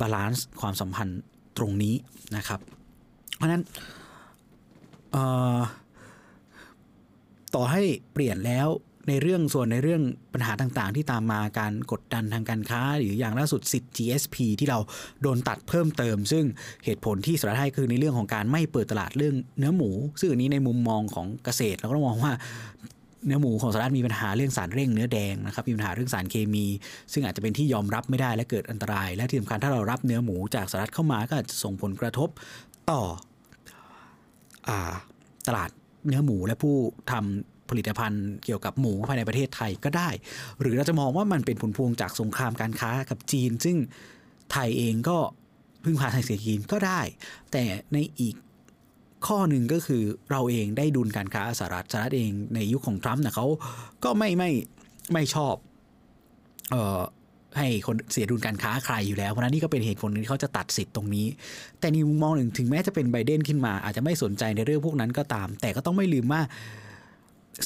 [0.00, 1.20] balance ความสัมพันธ์
[1.58, 1.94] ตรงนี้
[2.36, 2.60] นะครับ
[3.36, 3.62] เพราะนั้น
[7.54, 8.68] ต่อให้เปลี่ยนแล้ว
[9.08, 10.02] ในเรื่องส่วนในเรื่อง
[10.34, 14.78] ปัญหาต่างๆ ที่ตามมาการกดดันทางการค้า หรืออย่างล่าสุดสิทธิ์ GSP ที่เรา
[15.22, 16.44] โดนตัดเพิ่มเติม ซึ่ง
[16.84, 22.32] เหตุผลที่สหรัฐให้คือในเรื่องของการไม่เปิดตลาดเรื่องเนื้อหมู ซึ่งอันนี้ในมุมมองของเกษตรเราก็ต้องมองว่า
[23.26, 26.66] เนื้อหมูของสหรัฐมีปัญหาเรื่องสารเร่งเนื้อแดงนะครับมีปัญหาเรื่องสารเคมี
[27.12, 32.28] ซึ่งอาจจะเป็นที่ยอมรับไม่ได้และเกิดอันตราย และที่สำคัญถ้าเรารับเนื้อหมูจากสหรัฐเข้ามาก็อาจจะส่งผลกระทบ
[32.90, 33.02] ต่อ
[35.46, 35.70] ตลาด
[36.06, 36.76] เนื้อหมูและผู้
[37.12, 40.08] ทำผลิตภัณฑ์เกี่ยวกับหมูภายในประเทศไทยก็ได้
[40.60, 43.76] หรือเราจะมองว่ามันเป็นผลพวงจากสงครามการค้ากับจีน ซึ่ง
[44.52, 45.18] ไทยเองก็
[45.84, 47.00] พึ่งพาทางเศรษฐกิจก็ได้
[47.52, 48.34] แต่ในอีก
[49.26, 53.46] ข้อหนึ่งก็คือเราเองได้ดุลการค้าสหรัฐสหรัฐเองในยุคขของทรัมป์นะเขา
[54.04, 54.50] ก็ไม่ไม่
[55.12, 55.54] ไม่ชอบ
[56.70, 57.00] เออ
[57.58, 61.26] ให้คนเสียดุลการค้าใครอยู่แล้ว เพราะนั้นนี่ก็เป็นเหตุผลที่เขาจะตัดสิทธิ์ตรงนี้
[61.80, 66.40] แต่ในมุมมองหนึ่งถึงแม้จะเป็นไบเดนขึ้นมา อาจจะไม่สนใจในเรื่องพวกนั้นก็ตาม แต่ก็ต้องไม่ลืมว่า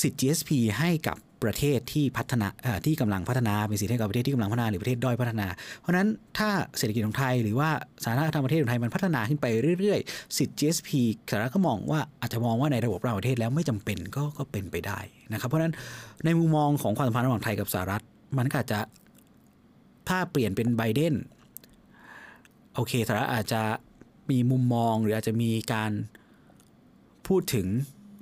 [0.02, 2.48] สิทธิ์ GSP ให้กับประเทศที่พัฒนา
[2.86, 5.46] ที่กำลังพัฒนาเป็นสิทธิให้กับประเทศที่กำลังพัฒนาหรือประเทศด้อยพัฒนา
[5.80, 7.70] เพราะนั้นถ้าเศรษฐกิจของไทยหรือว่า
[8.04, 9.46] สาธารณรรมประเทศของไทยมันพัฒนาขึ้นไป
[9.78, 10.90] เรื่อยๆ สิทธิ์ GSP
[11.30, 14.98] สาระก็มองว่าอาจจะมองว่าในระบบระประเทศแล้วไม่จำเป็นก็ก็เป็นไปได้
[15.32, 15.74] นะครับเพราะฉะนั้น
[16.24, 18.02] ในมุมมองของความสัมพันธ์ระหว่างไทยกับสหรัฐ
[18.38, 18.78] มันก็อาจจะ
[20.08, 21.14] ถ้าเปลี่ยนเป็นไบเดน
[22.74, 23.62] โอเคสหรัฐอาจจะ
[24.30, 25.92] มีมุมมองหรืออาจจะมีการ
[27.26, 27.66] พูดถึง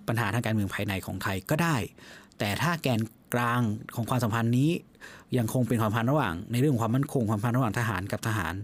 [0.08, 1.76] ปัญหาทางการเมืองภายในของไทยก็ได้
[2.38, 3.00] แต่ถ้าแกน
[3.34, 3.60] กลาง
[3.94, 4.70] ของความสัมพันธ์นี้
[5.36, 8.54] ยังคงเป็นความสัมพันธ์ระหว่าง ในเรื่องความมั่นคงความสัมพันธ์ระหว่างทหารกับทหาร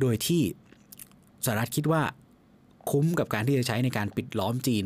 [0.00, 0.42] โดยที่
[1.44, 2.02] สหรัฐคิดว่า
[2.90, 4.84] คุ้มกับการที่จะใช้ในการปิดล้อมจีน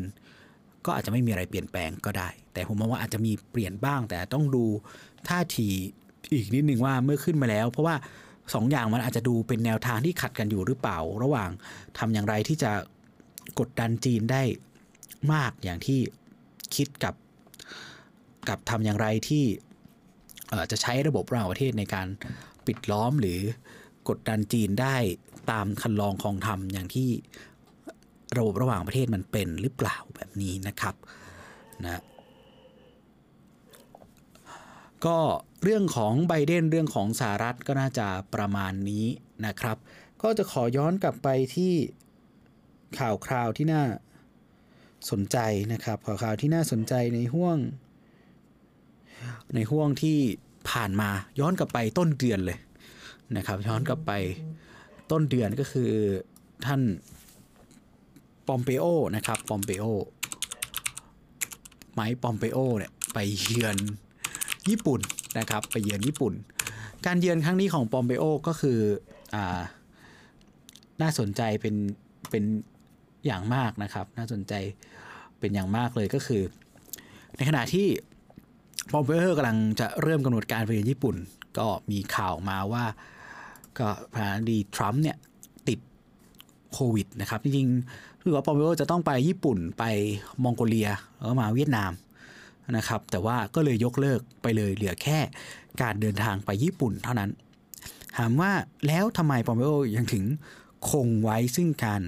[0.85, 4.65] ก็อาจจะไม่มีอะไรเปลี่ยนแปลงก็ได้ แต่ผมมองว่าอาจจะมีเปลี่ยนบ้าง แต่ต้องดู
[5.27, 5.69] ท่าที
[6.33, 7.95] อีกนิดนึงว่าเมื่อขึ้นมาแล้ว เพราะว่า
[8.53, 11.49] สองอย่างมันอาจจะดูเป็นแนวทางที่ขัดกันอยู่หรือเปล่า ระหว่าง
[11.97, 12.71] ทำอย่างไรที่จะ
[13.59, 14.41] กดดันจีนได้
[15.33, 15.99] มากอย่างที่
[16.75, 17.13] คิดกับ
[18.49, 19.43] กับทำอย่างไรที่
[20.71, 22.07] จะใช้ระบบระหว่างประเทศในการ
[22.65, 23.39] ปิดล้อมหรือ
[24.09, 24.95] กดดันจีนได้
[25.51, 27.09] ตามคันลองของธรรมอย่างที่
[28.37, 30.95] ระบบระหว่างประเทศมันเป็นหรือเปล่าแบบนี้นะครับ
[31.83, 32.01] นะ
[35.05, 35.19] ก็
[35.63, 39.05] เรื่องของไบเดนเรื่องของสหรัฐก็น่าจะประมาณนี้
[39.45, 39.77] นะครับ
[40.21, 41.73] ก็จะขอย้อนกลับไปที่
[42.99, 43.83] ข่าวคราวที่น่า
[45.11, 45.37] สนใจ
[45.73, 47.57] นะครับ ข่าวข่าวที่น่าสนใจในห่วง
[49.55, 50.17] ในห่วงที่
[50.69, 51.09] ผ่านมา
[51.39, 52.59] ย้อนกลับไปต้นเดือนเลย
[53.37, 54.11] นะครับ ย้อนกลับไป
[55.11, 55.91] ต้นเดือนก็คือ
[56.65, 56.81] ท่าน
[58.47, 58.85] ปอมเปโอ
[59.15, 59.85] นะครับปอมเปโอ
[61.93, 63.77] ไมค์ปอมเปโอเนี่ยไปเยือน
[64.71, 64.99] ญี่ปุ่น
[65.39, 66.33] นะครับไปเยือนญี่ปุ่น
[67.05, 68.79] การเยือนครั้งนี้ของปอมเปโอก็คือ
[69.35, 69.37] อ
[71.01, 71.75] น่าสนใจเป็น
[72.29, 72.43] เป็น
[73.25, 74.53] อย่างมากนะครับ น่าสนใจ
[75.39, 76.41] เป็นอย่างมากเลยก็คือ
[77.35, 77.87] ในขณะที่
[78.91, 81.15] ปอมเปโอกำลังจะเริ่มกำหนดการไปเยือนญี่ปุ่น
[81.57, 82.85] ก็มีข่าวมาว่า
[83.79, 85.17] ก็ประธานาธิบดีทรัมป์เนี่ย
[85.67, 85.79] ติด
[86.73, 89.83] โควิดนะครับ จริงๆคือว่าปอมเปโอจะต้องไปญี่ปุ่นไป
[90.43, 91.91] มองโกเลียแล้วมาเวียดนาม
[92.77, 95.19] นะครับ แต่ว่าก็เลยยกเลิกไปเลยเหลือแค่
[95.81, 97.29] การเดินทางไปญี่ปุ่นเท่านั้น
[98.17, 98.51] ถามว่า
[98.87, 100.25] แล้วทำไมปอมเปโอยังถึง
[100.89, 102.01] คงไว้ซึ่งการ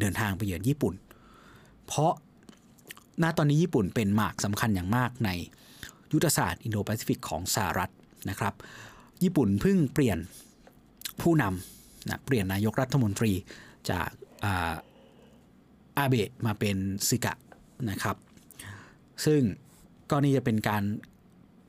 [0.00, 0.94] เดินทางไปเยือนญี่ปุ่น
[1.86, 2.12] เพราะ
[3.22, 5.30] ณตอนนี้ญี่ปุ่นเป็นหมากสำคัญอย่างมากใน
[6.12, 7.90] ยุทธศาสตร์อินโดแปซิฟิกของสหรัฐ
[8.30, 8.54] นะครับ
[9.22, 10.18] ญี่ปุ่นเพิ่งเปลี่ยน
[11.20, 13.32] ผู้นำนะเปลี่ยนนายกรัฐมนตรี
[13.90, 14.08] จาก
[14.44, 14.74] อา
[15.98, 16.76] อาเบะมาเป็น
[17.08, 17.34] ซึกะ
[17.90, 18.16] นะครับ
[19.24, 19.40] ซึ่ง
[20.10, 20.82] ก็นี่จะเป็นการ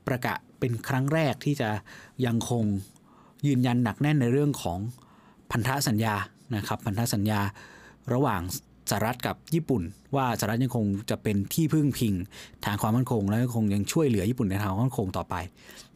[0.08, 1.70] ประกาศเป็นครั้งแรกที่จะ
[2.26, 2.64] ยังคง
[3.48, 4.80] ยืนยันหนักแน่นในเรื่องของ
[5.52, 6.16] พันธสัญญา
[6.56, 7.42] นะครับพันธสัญญา
[8.14, 8.42] ระหว่าง
[8.90, 9.82] สหรัฐกับญี่ปุ่น
[10.16, 12.14] ว่าสหรัฐยังคงจะเป็นที่พึ่งพิง
[12.66, 15.36] ทางความมั่นคง และคงยังช่วยเหลือญี่ปุ่นในทางความมั่นคงต่อไป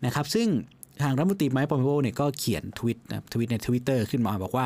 [0.06, 0.48] นะครับซึ่ง
[1.02, 4.66] ทางรัฐมนตรีไมค์ปอมเปโอเนี่ยก็เขียนทวีตนะทวีตในทวิตเตอร์ขึ้นมาบอกว่า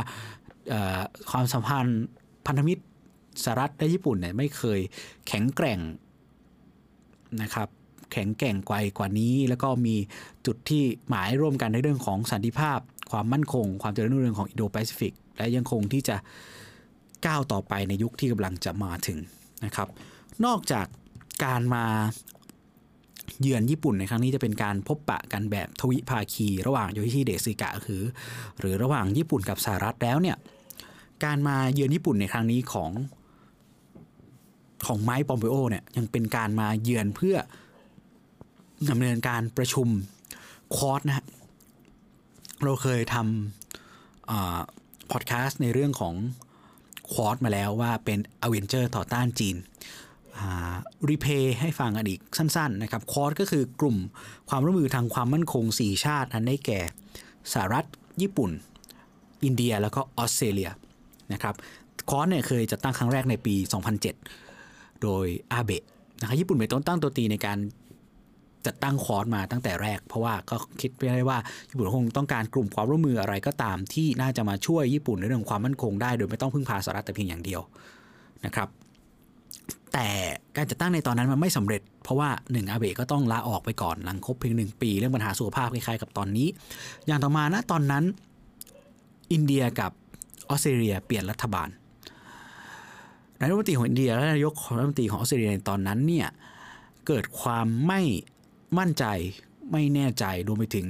[1.32, 2.02] ความสัมพันธ์
[2.48, 2.84] พันธมิตร
[3.44, 4.80] สหรัฐและญี่ปุ่นเนี่ยไม่เคย
[5.28, 5.80] แข็งแกร่ง
[7.42, 7.68] นะครับ
[8.12, 9.96] แข็งแกร่งกว่ากว่านี้ แล้วก็มี
[10.46, 12.80] จุดที่หมายร่วมกันในเรื่องของสันติภาพ
[13.12, 16.16] ความมั่นคง ความเจริญรุ่งเรืองของอินโดแปซิฟิกและยังคงที่จะ
[17.26, 19.20] ก้าวต่อไปในยุคที่กำลังจะมาถึง
[19.66, 19.88] นะครับ
[20.46, 20.86] นอกจาก
[21.46, 21.86] การมา
[23.42, 28.04] เยือนญี่ปุ่นในครั้งนี้จะเป็นการพบปะกันแบบทวิภาคี ระหว่างโยชิเดซึกะคือ
[28.60, 30.38] หรือระหว่างญี่ปุ่นกับสหรัฐแล้วเนี่ย
[31.24, 32.92] การมาเยือนญี่ปุ่นในครั้งนี้ของ
[34.86, 37.36] ของไมค์ปอมเปโอเนี่ยยังเป็นการมาเยือนเพื่อ
[38.90, 39.88] ดำเนินการประชุม
[40.76, 41.26] คอร์สนะฮะ
[42.64, 46.14] เราเคยทำพอดแคสต์ในเรื่องของ
[47.12, 49.58] Quad มาแล้วว่าเป็นอเวนเจอร์ต่อต้านจีน
[51.10, 53.98] replay ให้ฟังกันอีกสั้นๆนะครับ Quad ก็คือกลุ่ม
[54.50, 56.80] ความร่วมมือทางความมั่นคง 4 ชาติอันได้แก่
[57.54, 57.86] สหรัฐ
[58.22, 58.52] ญี่ปุ่น
[59.44, 60.70] อินเดียแล้วก็ออสเตรเลีย
[61.34, 61.56] นะครับ
[62.10, 64.47] คอร์สเนี่ยเคยจัดตั้งครั้งแรกในปี 2007
[65.04, 65.84] โดยอาเบะ
[66.20, 67.58] นะครับญี่ปุ่นเป็นต้นตั้งตัวตีในการ
[68.66, 71.38] จัดตั้งคอร์สมาตั้งแต่แรก เพราะว่าก็คิดไปได้ว่า
[71.70, 77.62] ญี่ปุ่นคงต้องการกลุ่มความร่วมมืออะไรก็ตามที่น่าจะมาช่วยญี่ปุ่นในเรื่องความมั่นคงได้ โดยไม่ต้องพึ่งพาสหรัฐแต่เพียงอย่างเดียว
[78.46, 78.70] นะครับ
[79.94, 80.08] แต่
[80.56, 86.48] การจัดตั้งในตอนนั้นมันไม่สำเร็จเพราะว่าหนึ่งอาเบะก็ต้องลาออกไปก่อนหลังครบเพียงหนึ่งปี เรื่องปัญหาสุขภาพคล้ายๆกับตอนนี้
[87.08, 88.04] อย่างต่อมานะตอนนั้น
[89.32, 89.92] อินเดียกับ
[90.50, 91.70] ออสเตรเลียเปลี่ยนรัฐบาล
[93.40, 96.28] นายรัฐมนตรีของอินเดียและนายกรัฐมนตรีของออสเตรเลียในตอนนั้นเนี่ย
[97.08, 98.02] เกิดความไม่
[98.78, 99.06] มั่นใจ
[99.72, 100.88] ไม่แน่ใจรวมไปถึง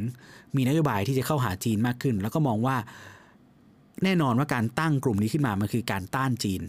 [0.55, 2.77] มีนโยบายที่จะเข้าหาจีนมากขึ้น แล้วก็มองว่า
[4.03, 6.61] แน่นอนว่าการตั้งกลุ่มนี้ขึ้นมามันคือการต้านจีน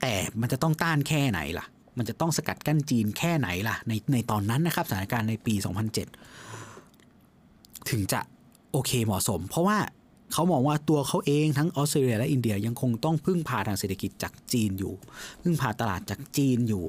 [0.00, 1.66] แต่มันจะต้องต้านแค่ไหนล่ะ
[1.98, 5.54] มันจะต้องสกัดกั้นจีนแค่ไหนล่ะในในตอนนั้นนะครับสถานการณ์ในปี
[6.70, 8.20] 2007 ถึงจะ
[8.72, 9.78] โอเคเหมาะสม เพราะว่า
[10.32, 14.92] เขามองว่าตัวเขาเองทั้งออสเตรเลียและอินเดียยังคงต้องพึ่งพาทางเศรษฐกิจจากจีนอยู่
[15.42, 16.84] พึ่งพาตลาดจากจีนอยู่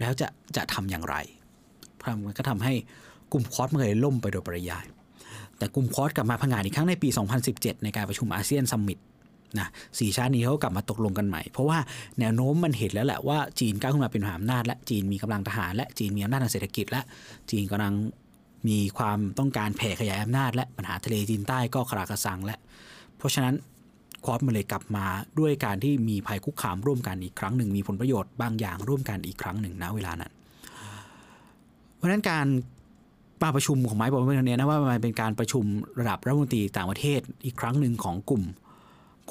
[0.00, 1.16] แล้วจะจะทำอย่างไร
[2.24, 2.72] มันก็ทำให้
[3.32, 4.84] กลุ่มคอร์สมันเลยล่มไปโดยปริยาย
[5.58, 7.08] แต่กลุ่มคอร์สกลับมาพังงานอีกครั้งในปี
[7.46, 8.98] 2017 ในการประชุมอาเซียนซัมมิต
[9.58, 11.78] นะสี่ชาตินี้เขากลับมาตกลงกันใหม่ เพราะว่า
[12.20, 17.00] แนวโน้มมันเห็นแล้วแหละว่าจีนก้าวขึ้นมาเป็นมหาอำนาจและจีนมีกำลังทหารและจีนมีอำนาจทางเศรษฐกิจและ
[17.50, 17.94] จีนกำลัง
[18.68, 22.56] มีความต้องการแผ่ขยายอำนาจ และปัญหาทะเลจีนใต้ก็ครากระสังและ
[23.16, 23.54] เพราะฉะนั้น
[24.24, 25.06] คอร์สมันเลยกลับมา
[25.38, 30.32] ด้วยการที่มีภัยคุกคามร่วมกันอีกครั้งหนึ่ง มีผลประโยชน์บางอย่างร่วมกันอีกครั้งหนึ่งณเวลานั้น
[31.96, 32.46] เพราะนั้นการ
[33.42, 35.64] มาประชุมของไม้บอกเป็นเนี้นะว่ามันเป็นการประชุม
[35.98, 38.44] ระดับรัฐมนตรีต่างประเทศอีกครั้งหนึ่งของกลุ่ม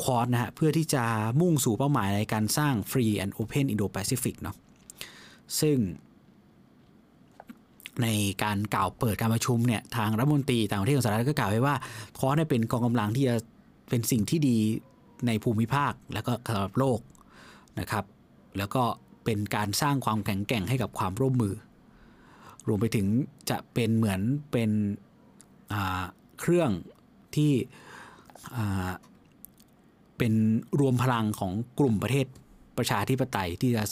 [0.02, 1.04] คอร์สนะฮะเพื่อที่จะ
[1.42, 4.56] มุ่งสู่เป้าหมายในการสร้าง Free and Open Indo-Pacific เนาะ
[5.60, 5.78] ซึ่ง
[8.04, 8.08] ใน
[8.44, 11.76] การกล่าวเปิดการประชุมเนี่ยทางรัฐมนตรีต่างประเทศของสหรัฐก็กล่าวไว้ว่า
[12.20, 13.36] คอร์สเป็นกองกำลังที่จะ
[13.90, 14.58] เป็นสิ่งที่ดี
[15.28, 17.00] ในภูมิภาคแล้วก็สำหรับโลก
[17.80, 18.06] นะครับ
[18.58, 18.84] แล้วก็
[19.26, 21.54] เป็นการสร้างความแข็งแกร่งให้กับความร่วมมือ
[22.68, 23.08] รวมไปถึง
[23.50, 24.72] จะเป็นเหมือนเป็น
[26.40, 26.72] เครื่อง
[27.36, 27.52] ที่
[30.18, 30.34] เป็น
[30.80, 32.28] รวมพลังของกลุ่มประเทศ
[32.78, 33.84] ประชาธิปไตยที่จะ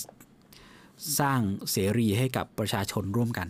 [1.19, 3.47] สร้างเสรีให้กับประชาชนร่วมกัน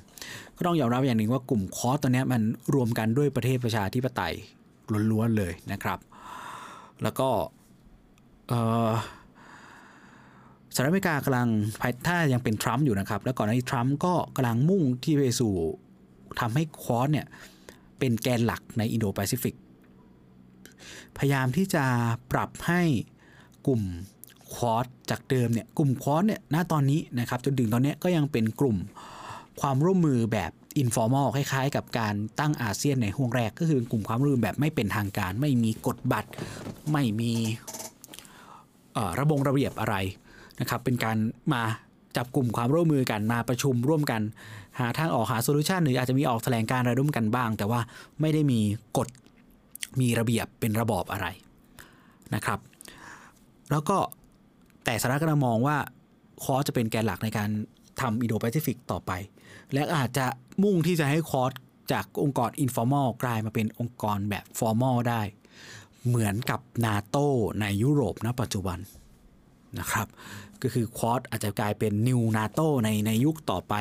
[0.58, 2.41] ก็ต้องยอมรับอย่างหนึ่งว่ากลุ่ม Quad ตัวนี้มัน
[2.73, 4.34] รวมกันด้วยประเทศประชาธิปไตย
[5.12, 5.99] ล้วนๆเลยนะครับ
[7.03, 7.29] แล้วก็
[10.73, 11.49] สหรัฐอเมริกากำลัง
[12.08, 15.53] ถ้ายังเป็นทรัมป์อยู่นะครับ แล้วก่อนหน้านี้ทรัมป์ก็กำลังมุ่งที่ไปสู่
[16.39, 17.27] ทำให้ Quad เนี่ย
[17.99, 19.55] เป็นแกนหลักในอินโดแปซิฟิก
[21.17, 21.86] พยายามที่จะ
[22.31, 22.81] ปรับให้
[23.67, 23.81] กลุ่ม
[24.54, 28.77] Quad จากเดิมเนี่ยกลุ่ม Quad เนี่ยณตอนนี้นะครับจนถึงตอนนี้ก็ยังเป็นกลุ่ม
[29.62, 36.29] ความร่วมมือแบบ informal คล้ายๆ กับการตั้งอาเซียนในห้วงแรก ก็คือกลุ่มความร่วมมือแบบไม่เป็นทางการ ไม่มีกฎบัตร
[36.91, 37.31] ไม่มี
[39.19, 39.95] ระบงระเบียบอะไร
[40.60, 41.17] นะครับเป็นการ
[41.53, 41.63] มา
[42.15, 44.21] จับกลุ่มความร่วมมือกันมาประชุมร่วมกัน
[44.79, 47.79] หาทางออกหา solution หรืออาจจะมีออกแถลงการณ์อะไรร่วมกันบ้าง แต่ว่า
[48.21, 48.60] ไม่ได้มี
[48.97, 49.08] กฎ
[49.99, 51.27] มีระเบียบเป็นระบอบอะไร
[52.36, 52.60] นะครับ
[53.71, 53.97] แล้วก็
[54.86, 55.78] แต่สหรัฐก็มองว่า
[56.43, 57.50] คอร์สจะเป็นแกนหลักในการ
[58.02, 59.12] ทำอินโดแปซิฟิกต่อไป
[59.74, 60.26] และอาจจะ
[60.63, 61.52] มุ่งที่จะให้ Quad
[61.91, 65.21] จากองค์กร informal กลายมาเป็นองค์กรแบบ formal ได้
[66.08, 67.17] เหมือนกับนาโต
[67.62, 68.80] ในยุโรปณปัจจุบัน
[69.80, 70.08] นะครับ
[70.62, 73.74] ก็คือคอร์สอาจจะกลายเป็น new นาโตในในยุคต่อไป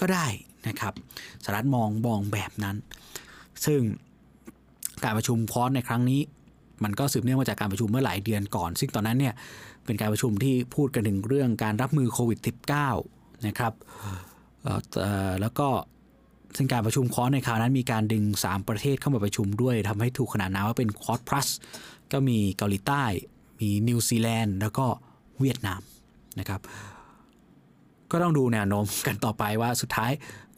[0.00, 0.26] ก็ได้
[0.68, 0.94] นะครับ
[1.42, 2.76] สหรัฐมองมองแบบนั้น
[3.64, 3.80] ซึ่ง
[5.04, 6.20] การประชุมคอร์สในครั้งนี้
[6.84, 9.34] มันก็สืบเนื่องมาจากการประชุมเมื่อหลายเดือนก่อน ซึ่งตอนนั้นเนี่ย
[9.84, 12.38] เป็นการประชุมที่พูดกันถึงเรื่องการรับมือโควิด
[12.92, 13.72] -19 นะครับ
[15.40, 15.68] แล้วก็
[16.56, 21.48] ซึ่งการประชุมคอร์สในคราวนั้นมีการดึง 3 ประเทศเข้ามาประชุมด้วยทำให้ถูกขนานนามว่าเป็นคอร์ส plus
[22.12, 23.04] ก็มีเกาหลีใต้
[23.60, 24.86] มีนิวซีแลนด์ แล้วก็
[25.40, 25.80] เวียดนาม
[26.40, 26.60] นะครับ
[28.10, 30.12] ก็ต้องดูแนวโน้มกันต่อไปว่าสุดท้าย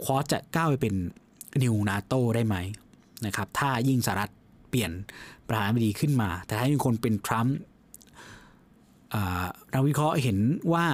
[0.04, 0.94] คอสจะก้าวไปเป็น
[1.62, 2.56] นิวนาโตได้ไหม
[3.26, 4.30] นะครับ ถ้ายิ่งสหรัฐ
[4.70, 4.90] เปลี่ยน
[5.48, 7.56] ประธานาธิบดีขึ้นมา แต่ถ้ายิ่งคนเป็นทรัมป์
[9.14, 10.38] อ่านักวิเคราะห์เห็น
[10.72, 10.86] ว่า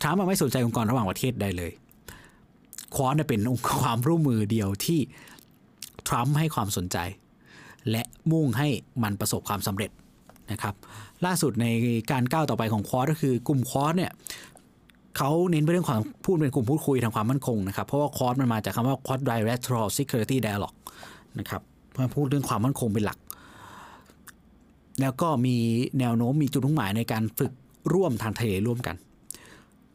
[0.00, 1.72] ทรัมป์ไม่สนใจองค์กรระหว่างประเทศใดเลย
[2.94, 5.00] ควอสเป็นองค์ความร่วมมือเดียวที่
[6.08, 6.98] ทรัมป์ให้ความสนใจ
[7.90, 8.68] และมุ่งให้
[9.02, 9.90] มันประสบความสำเร็จ
[10.52, 10.74] นะครับ
[11.26, 11.66] ล่าสุดใน
[12.10, 14.12] การก้าวต่อไปของควอสก็คือกลุ่มควอสเนี่ย
[15.16, 20.76] เขาเน้นไปเรื่องความพูดเป็นกลุ่มพูดคุยทางความมั่นคงนะครับ เพราะว่าควอสมันมาจากคำว่า quadrilateral security dialogue
[21.38, 21.62] นะครับ
[21.92, 23.18] เพื่อพูดเรื่องความมั่นคงเป็นหลัก
[25.00, 25.56] แล้วก็มี
[25.98, 27.52] แนวโน้มมีจุดมุ่งหมายในการฝึก
[27.94, 28.96] ร่วมทางทะเลร่วมกัน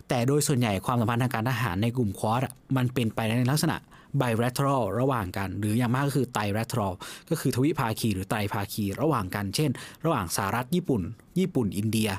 [0.10, 3.78] แต่โดยส่วนใหญ่ความสัมพันธ์ทางการทหารในกลุ่มควอสอะมันเป็นไปในลักษณะ
[4.22, 6.94] bilateral ระหว่างกัน หรืออย่างมากก็คือ trilateral
[7.30, 9.70] ก็คือทวิภาคีหรือไตรภาคี ระหว่างกัน เช่น
[10.06, 11.02] ระหว่างสหรัฐญี่ปุ่น
[11.40, 12.10] ญี่ปุ่น อินเดีย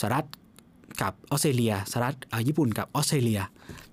[0.00, 0.26] สหรัฐ
[1.02, 3.40] กับออสเตรเลียสหรัฐอ่าญี่ปุ่นกับออสเตรเลีย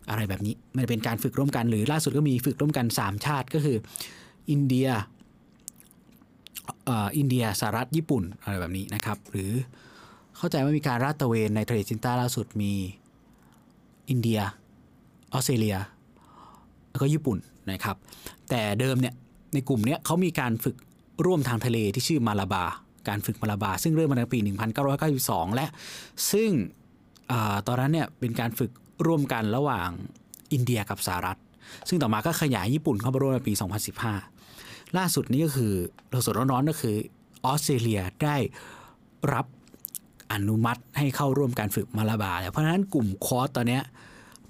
[0.10, 3.78] อะไรแบบนี้ มันเป็นการฝึกร่วมกัน หรือล่าสุดก็มีฝึกร่วมกัน 3 ชาติก็คือ
[4.52, 4.90] อินเดีย
[7.18, 9.52] อินเดียสหรัฐญี่ปุ่นอะไรแบบนี้นะครับ หรือ
[10.38, 12.74] เข้าใจว่ามีการราดตระเวนในทะเลจีนใต้ล่าสุดมี
[14.10, 14.40] อินเดีย
[15.34, 15.78] ออสเตรเลีย
[16.90, 17.38] แล้วก็ญี่ปุ่น
[17.72, 17.96] นะครับ
[18.50, 19.14] แต่เดิมเนี่ย
[19.54, 20.76] ในกลุ่มเนี้ยเขามีการฝึก
[21.26, 22.66] ร่วมทางทะเลที่ชื่อมาลาบา
[23.08, 24.40] การฝึกมาลาบา ซึ่งเริ่มมาในปี
[24.98, 25.66] 1992 และ
[26.32, 26.50] ซึ่ง
[27.32, 27.34] อ
[27.68, 28.72] ตอนนั้นเนี่ยเป็นการฝึก
[29.06, 29.90] ร่วมกันระหว่าง
[30.54, 31.40] อินเดียกับสหรัฐ
[31.90, 34.37] ซึ่งต่อมาก็ขยายญี่ปุ่นเข้ามาร่วมในปี 2015
[34.98, 35.74] ล่าสุดนี้ก็คือ
[36.12, 36.96] เราสดร้อนๆก็คือ
[37.46, 38.38] ออสเตรเลียได้
[39.34, 39.46] รับ
[40.34, 43.80] อนุมัติให้เข้าร่วมการฝึกมาลาบาแล้วเพราะฉะนั้นกลุ่มคอร์สตอนนี้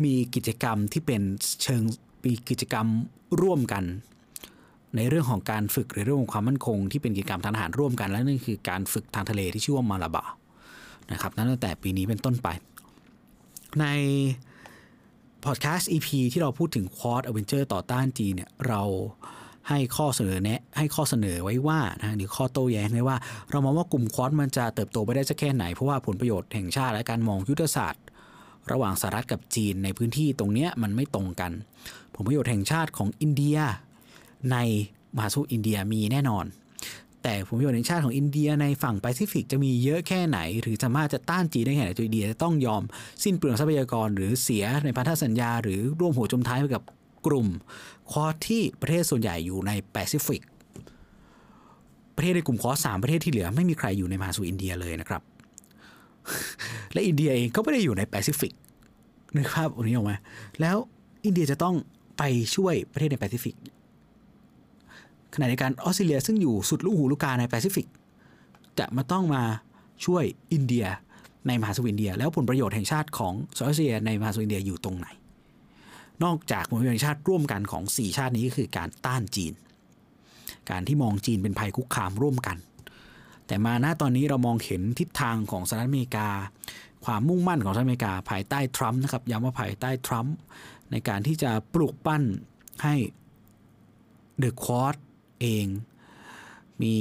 [0.03, 1.21] มีกิจกรรมที่เป็น
[1.63, 1.81] เชิง
[2.25, 2.87] มีกิจกรรม
[3.41, 3.83] ร่วมกัน
[4.95, 10.25] ในเรื่องของการฝึกหรือเรื่องของความมั่นคง ที่เป็นกิจกรรมทางทหารร่วมกัน และนั่นคือการฝึกทางทะเลที่ชื่อว่ามาลาบาร์
[11.11, 12.47] นะครับนั้นตั้งแต่ปีนี้เป็นต้นไป
[13.79, 13.85] ใน
[15.45, 18.81] พอดแคสต์ EP ที่เราพูดถึง Quad Avengers ต่อต้านจีนเนี่ยเรา
[19.69, 23.17] ให้ข้อเสนอแนะให้ข้อเสนอไว้ว่านะหรือข้อโต้แย้งไว้ว่า
[23.51, 28.03] เรามองว่ากลุ่มคอร์สมันจะเติบโตไปได้สักแค่ไหน เพราะว่าผลประโยชน์แห่งชาติและการมองยุทธศาสตร์
[28.71, 31.51] ระหว่างสหรัฐกับจีนในพื้นที่ตรงเนี้ยมันไม่ตรงกัน
[32.15, 33.57] ผลประโยชน์แห่งชาติของอินเดีย
[34.51, 34.57] ใน
[35.15, 36.45] มหาสมุทรอินเดียมีแน่นอน
[37.23, 42.83] แต่ผลประโยชน์แห่งชาติของอินเดียในฝั่งแปซิฟิกจะมีเยอะแค่ไหน หรือสามารถจะต้านจีนได้แค่ไหนตัวอินเดียจะต้องยอม
[43.23, 46.83] สิ้นเปลืองทรัพยากรหรือเสียในพันธสัญญา หรือร่วมหัวจมท้ายไปกับ
[47.25, 47.47] กลุ่ม
[48.11, 50.41] คอร์สที่ประเทศส่วนใหญ่อยู่ในแปซิฟิก
[52.15, 55.21] ประเทศในกลุ่มคอร์สสามประเทศที่เหลือไม่มีใครอยู่ในมหาสมุทรอินเดียเลยนะครับ
[56.93, 58.53] และอินเดียเองก็ไม่ได้อยู่ในแปซิฟิก
[59.35, 60.13] นึกภาพอันนี้ออกไหม
[60.61, 60.77] แล้ว
[61.25, 61.75] อินเดียจะต้อง
[62.17, 62.23] ไป
[62.55, 63.55] ช่วยประเทศในแปซิฟิก
[65.33, 67.87] ขณะเดียวกันออสเตรเลียซึ่งอยู่สุดลูกหูลูกตาในแปซิฟิก
[68.79, 69.43] จะมาต้องมา
[70.05, 70.85] ช่วยอินเดีย
[71.47, 75.07] ในมหาสมุทรอินเดีย แล้วผลประโยชน์แห่งชาติของออสเตรเลียในมหาสมุทรอินเดียอยู่ตรงไหน
[76.23, 79.53] นอกจากผลประโยชน์ชาติร่วมกันของ 4 ชาตินี้ก็คือการต้านจีน
[80.69, 82.57] การที่มองจีนเป็นภัยคุกคามร่วมกัน
[83.47, 86.29] แต่มาณตอนนี้เรามองเห็นทิศทางของสหรัฐอเมริกา
[87.05, 90.35] ความมุ่งมั่นของสหรัฐอเมริกาภายใต้ทรัมป์นะครับย้ำว่าภายใต้ทรัมป์
[90.91, 92.23] ในการที่จะปลุกปั้น
[92.83, 92.95] ให้
[94.37, 94.95] เดอะควอด
[95.41, 95.65] เอง
[96.81, 96.95] มี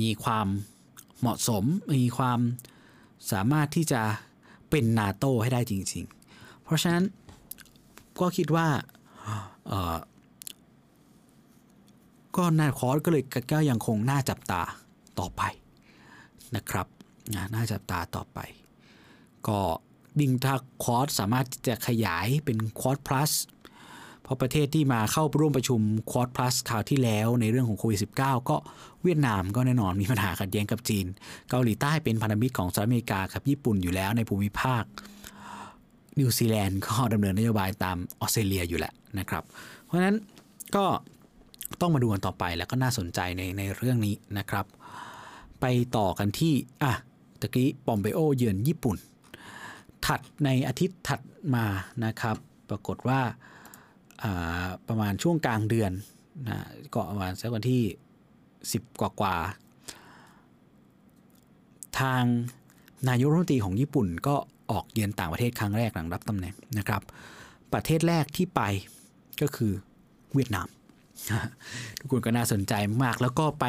[0.00, 0.46] มีความ
[1.20, 1.64] เหมาะสม
[2.02, 2.40] มีความ
[3.32, 4.02] สามารถที่จะ
[4.70, 6.04] เป็นนาโตให้ได้จริง
[6.34, 7.04] ๆ เพราะฉะนั้น
[8.20, 8.68] ก็คิดว่า
[12.36, 14.62] ก็น่าคอร์สก็เลยก็ยังคงน่าจับตา
[15.18, 15.42] ต่อไป
[16.56, 16.86] นะครับ
[17.54, 18.38] น่าจับตาต่อไป
[19.48, 19.60] ก็
[20.20, 20.54] ยิ่งถ้า
[20.84, 23.32] Quad สามารถจะขยายเป็นคอร์ส plus
[24.22, 28.56] เพราะประเทศที่มาเข้าร่วมประชุม Quad plus คราวที่แล้วในเรื่องของโควิด -19 ก็
[29.02, 31.06] เวียดนามก็แน่นอนมีปัญหาขัดแย้งกับจีน
[31.50, 34.82] เกาหลีใต้เป็นพันธมิตรของสหรัฐอเมริกากับญี่ปุ่นอยู่แล้วในภูมิภาค
[36.18, 39.44] นิวซีแลนด์ก็ดำเนินนโยบายตามออสเตรเลียอยู่แล้วนะครับ
[39.84, 40.16] เพราะฉะนั้น
[40.76, 40.86] ก็
[41.80, 44.66] ต้องมาดูกันต่อไปแล้วก็น่าสนใจในในเรื่องนี้นะครับ
[45.60, 46.52] ไปต่อกันที่
[46.82, 46.92] อะ
[47.40, 48.96] ตะกี้ปอมเบโอเยือนญี่ปุ่น
[50.06, 51.20] ถัดในอาทิตย์ถัด
[51.54, 51.66] มา
[52.04, 52.36] นะครับ
[52.68, 53.20] ปรากฏว่า
[54.88, 55.92] ประมาณช่วงกลางเดือน
[56.48, 56.58] นะ
[56.94, 57.82] ก็ประมาณสักวันที่
[58.42, 59.36] 10 กว่ากว่า
[62.00, 62.22] ทาง
[63.08, 64.36] นายกรัฐมนตรีของญี่ปุ่นก็
[64.70, 67.02] ออกเยือนต่างประเทศครั้งแรกหลังรับตำแหน่งนะครับ
[67.72, 68.62] ประเทศแรกที่ไป
[69.40, 69.72] ก็คือ
[70.34, 70.68] เวียดนาม
[71.98, 72.72] ทุกคนก็น่าสนใจ
[73.04, 73.64] มากแล้วก็ไป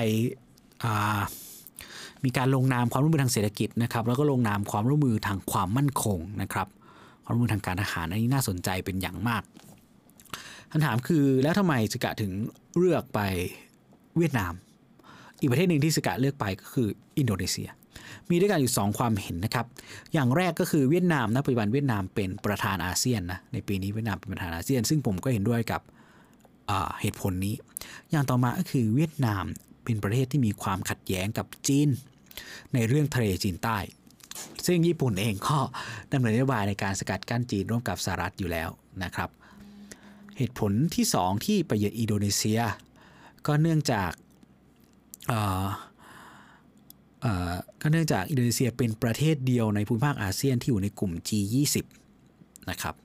[2.25, 6.67] มีการลงนามความร่วมมือทางเศรษฐกิจนะครับ แล้วก็ลงนามความร่วมมือทางความมั่นคงนะครับ
[7.23, 9.43] ความร่วมมือทางการทหารอันนี้น่าสนใจเป็นอย่างมาก
[10.71, 12.31] คำถามคือแล้วทำไมสกะถึง
[12.77, 13.19] เลือกไป
[14.17, 14.53] เวียดนาม
[15.39, 16.87] อีกประเทศหนึ่งที่สกะเลือกไปก็คือ
[17.17, 17.69] อินโดนีเซีย
[18.29, 19.65] มีด้วยกันอยู่ 2 ความเห็นนะครับ
[20.13, 25.81] อย่างแรกก็คือเวียดนามนะปัจจุบันเวียดนามเป็นประธานอาเซียนนะในปีนี้เวียดนามเป็นประธานอาเซียน ซึ่งผมก็เห็นด้วยกับ
[27.01, 27.55] เหตุผลนี้
[28.11, 29.43] อย่างต่อมาก็คือเวียดนาม
[29.83, 31.89] เป็นประเทศที่มีความขัดแย้งกับจีน
[32.73, 33.77] ในเรื่องทะเลจีนใต้
[34.65, 35.57] ซึ่งญี่ปุ่นเองก็
[36.11, 38.69] ดำเนินนโยบายในการสกัดกั้นจีนร่วมกับสหรัฐอยู่แล้ว
[39.03, 39.29] นะครับ
[40.37, 42.61] เหตุผลที่ 2 ที่ไปเยือนอินโดนีเซีย
[43.47, 44.11] ก็เนื่องจาก
[47.81, 51.75] ก็เนื่องจากอินโดนีเซียเป็นประเทศเดียวในภูมิภาคอาเซียนที่อยู่ในกลุ่ม G20
[52.69, 52.95] นะครับ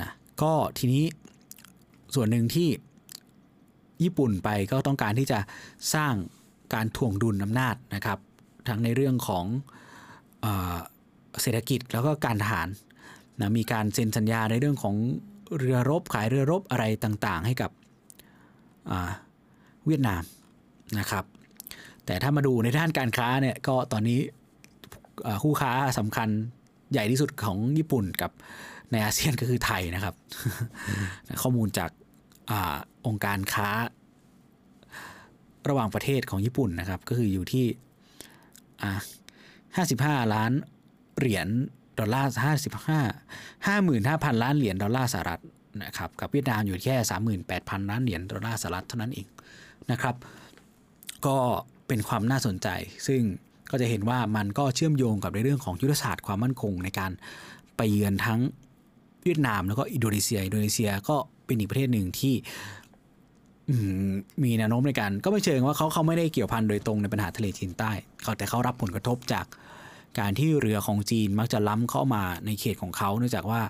[0.00, 0.10] นะ
[0.42, 1.04] ก็ทีนี้
[2.14, 2.68] ส่วนหนึ่งที่
[4.02, 5.38] ญี่ปุ่นไปก็ต้องการที่จะ
[5.94, 6.14] สร้าง
[6.74, 8.18] การถ่วงดุลอำนาจนะครับ
[8.68, 9.44] ทั้งในเรื่องของ
[11.42, 12.68] เศรษฐกิจแล้วก็การทหาร
[13.40, 14.94] นะมีการเซ็นสัญญาในเรื่องของ
[15.58, 17.70] เรือรบขายเรือรบอะไรต่างๆ ให้กับ
[19.86, 20.22] เวียดนาม
[20.98, 21.24] นะครับ
[22.06, 24.20] แต่ถ้ามาดูในด้านการค้าเนี่ยก็ตอนนี้
[25.42, 26.28] คู่ค้าสำคัญ
[26.92, 28.30] ใหญ่ที่สุดของญี่ปุ่นกับ
[28.92, 30.14] ในอาเซียนก็คือไทยนะครับ
[31.42, 31.90] ข้อมูลจาก
[32.50, 32.52] อ
[33.06, 33.70] องค์การค้า
[35.68, 37.66] ระหว่างประเทศของญี่ปุ่นนะครับ ก็คืออยู่ที่
[39.76, 40.52] ห้าสิบห้าล้าน
[41.18, 41.48] เหรียญ
[41.98, 43.00] ดอลลาร์ห้าสิบห้า
[43.66, 45.40] ห้าหมื่นห้าพันล้านเหรียญดอลลาร์สหรัฐ
[45.84, 49.26] นะครับกับเวียดนามอยู่แค่สามหมื่นแปดพันล้านเหรียญดอลลาร์สหรัฐเท่านั้นเอง
[49.90, 50.16] นะครับ
[51.26, 51.36] ก็
[51.90, 52.68] เป็นความน่าสนใจ
[53.06, 53.22] ซึ่ง
[53.70, 57.10] ก็จะเห็นว่ามันก็เชื่อมโยงกับในเรื่องของยุทธศาสตร์ความมั่นคงในการ
[57.76, 58.40] ไปเยือนทั้ง
[59.24, 61.16] เวียดนามแล้วก็อินโดนีเซีย อินโดนีเซียก็
[61.46, 62.34] เป็นอีกประเทศหนึ่งที่
[64.44, 67.90] มีแนวโน้มในการก็ไม่เชิงว่าเขาเขาไม่ได้เกี่ยวพันโดยตรงในปัญหาทะเลจีนใต้
[68.22, 69.46] เขาแต่เขารับผลกระทบจาก
[70.18, 73.60] การที่เรือของจีนมักจะล้ำเข้ามาในเขตของเขาเนื่องจากว่า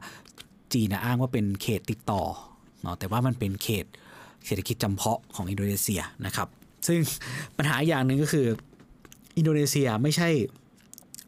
[0.72, 2.22] จีนอ้างว่าเป็นเขตติดต่อ
[2.82, 3.86] เนาะแต่ว่ามันเป็นเขต
[4.46, 6.48] เศรษฐกิจจำเพาะของอินโดนีเซียนะครับ
[6.86, 6.98] ซึ่ง
[7.56, 8.46] ปัญหาอย่างหนึ่งก็คือ
[9.36, 10.28] อินโดนีเซียไม่ใช่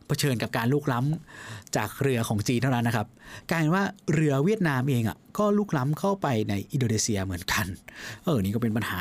[0.07, 3.07] เผชิญกับการลุกล้ำจากเรือของจีนเท่านั้นนะครับ
[3.51, 3.85] กลายเป็นว่า
[4.15, 7.67] เรือเวียดนามเองอะก็ลุกล้ำเข้าไปในอินโดนีเซียเหมือนกัน
[8.25, 9.01] เออนี่ก็เป็นปัญหา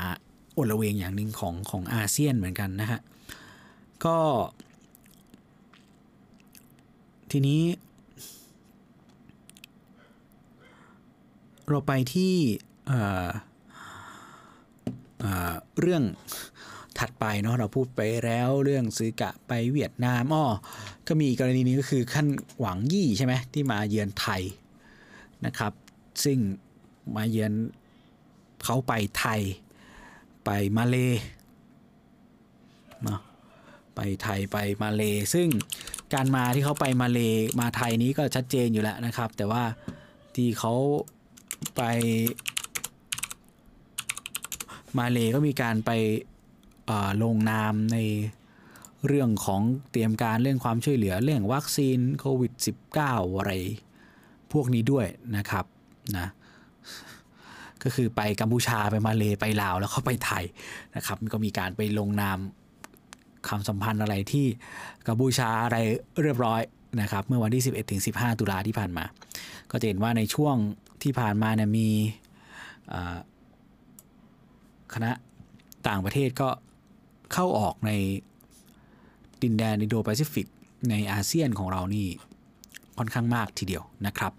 [0.58, 3.00] อดระเวงอย่างหนึ่งของของอาเซียนเหมือนกันนะฮะ
[4.06, 4.18] ก็
[7.32, 7.62] ทีนี้
[11.70, 12.34] เราไปที่
[15.80, 16.04] เรื่อง
[17.00, 20.44] ถัดไปเนาะเราพูดไปแล้วเรื่องซื้อกะไปเวียดนามอ้อ
[21.08, 22.28] ก็มีกรณีนี้ก็คือขั้น
[22.60, 24.42] หวังยี่ใช่ไหมที่มาเยือนไทย
[25.46, 25.74] นะครับ
[26.24, 26.38] ซึ่ง
[27.16, 27.54] มาเยือน
[28.64, 29.42] เขาไปไทย
[30.46, 30.96] ไปมาเล
[33.04, 33.20] เนาะ
[33.96, 35.04] ไปไทยไปมาเล
[35.34, 35.48] ซึ่ง
[36.14, 37.20] การมาที่เขาไปมาเล
[37.60, 39.64] มาไทยนี้ก็ชัดเจนอยู่แล้วนะครับ แต่ว่า
[40.36, 40.74] ที่เขา
[41.76, 41.82] ไป
[45.00, 45.92] มาเลก็มีการไป
[47.24, 47.98] ลงนามใน
[49.08, 49.62] เรื่องของ
[49.92, 52.52] เตรียมการเรื่องความช่วยเหลือเรื่องวัคซีนโควิด
[52.96, 53.52] -19 อะไร
[54.54, 55.06] พวกนี้ด้วย
[55.38, 55.66] นะครับ
[56.18, 56.28] นะ
[57.84, 60.44] ก็คือไปกัมพูชาไปมาเลไปลาวแล้วเข้าไปไทย
[60.96, 62.38] นะครับ ก็มีการไปลงนาม
[63.48, 64.46] ความสัมพันธ์อะไรที่
[65.08, 65.78] กัมพูชาอะไร
[66.22, 66.62] เรียบร้อย
[67.02, 69.06] นะครับ เมื่อวันที่ 11ถึง15 ตุลาที่ผ่านมา
[69.72, 70.56] ก็จะเห็นว่าในช่วง
[71.04, 71.90] ที่ผ่านมาเนี่ยมี
[74.94, 75.12] คณะ
[75.88, 76.50] ต่างประเทศก็
[77.34, 77.92] เข้าออกใน
[79.44, 80.48] ดินแดนอินโดแปซิฟิก
[80.90, 82.08] ในอาเซียนของเรานี่
[82.98, 84.34] ค่อนข้างมากทีเดียวนะครับ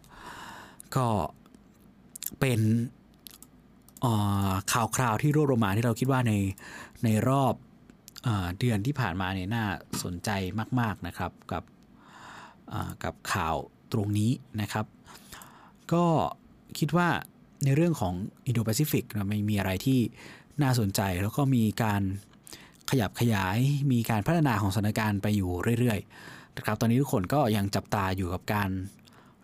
[0.96, 1.07] ก็
[2.40, 2.61] เป็น
[4.72, 6.32] ข่าวคราวที่รวบรวมมาที่เราคิดว่าใน
[7.05, 7.55] ในรอบ
[8.26, 8.28] อ
[8.59, 9.64] เดือนที่ผ่านมาเนี่ยน่า
[10.03, 10.30] สนใจ
[10.80, 11.64] มาก ๆนะครับกับ
[13.05, 13.57] กับข่าว
[13.92, 14.30] ตรงนี้
[14.61, 14.86] นะครับ
[15.92, 16.05] ก็
[16.78, 17.09] คิดว่า
[17.64, 18.14] ในเรื่องของ
[18.46, 20.00] อินโดแปซิฟิกมันมีอะไรที่
[20.62, 22.03] น่าสนใจแล้วก็มีการ
[22.90, 23.59] ขยับขยาย
[23.92, 28.70] มีการพัฒนาของสถานการณ์ไปอยู่เรื่อยๆนะครับตอนนี้ทุกคนก็ยังจับตาอยู่กับการ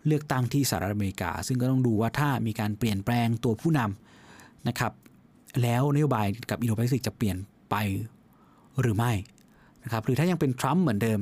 [0.05, 4.93] เลือกตั้งที่สหรัฐอเมริกา ซึ่งก็ต้องดูว่าถ้ามีการเปลี่ยนแปลงตัวผู้นำนะครับ
[5.61, 7.37] แล้วนโยบายกับอินโดแปซิฟิกจะเปลี่ยน
[7.69, 7.75] ไป
[8.81, 9.11] หรือไม่
[9.83, 11.19] นะครับหรือถ้ายังเป็นทรัมป์เหมือนเดิม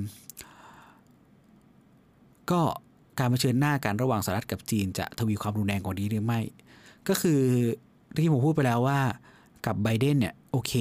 [2.51, 2.61] ก็
[3.19, 6.39] การเผชิญหน้ากันระหว่างสหรัฐกับจีนจะทวีความรุนแรงกว่านี้หรือไม่
[7.07, 7.41] ก็คือ
[8.15, 8.99] ที่ผมพูดไปแล้วว่า
[9.65, 10.73] กับไบเดนเนี่ยโอเค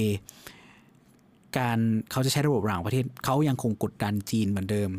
[1.59, 1.79] การ
[2.11, 4.91] เขาจะใช้ระบบระหว่างประเทศเขายังคงกดดันจีนเหมือนเดิม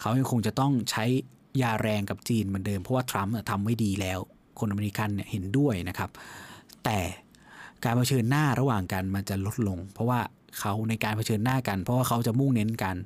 [0.00, 1.04] เขายังคงจะต้องใช้
[1.62, 4.18] ยาแรงกับจีนเหมือนเดิม เพราะว่าทรัมป์ทำไม่ดีแล้ว
[4.58, 6.10] คนอเมริกันเนี่ยเห็นด้วยนะครับ
[6.84, 6.98] แต่
[7.84, 10.20] การเผชิญหน้าระหว่างกันมันจะลดลง เพราะว่า
[10.58, 12.96] เขาในการเผชิญหน้ากัน เพราะว่าเขาจะมุ่งเน้นกัน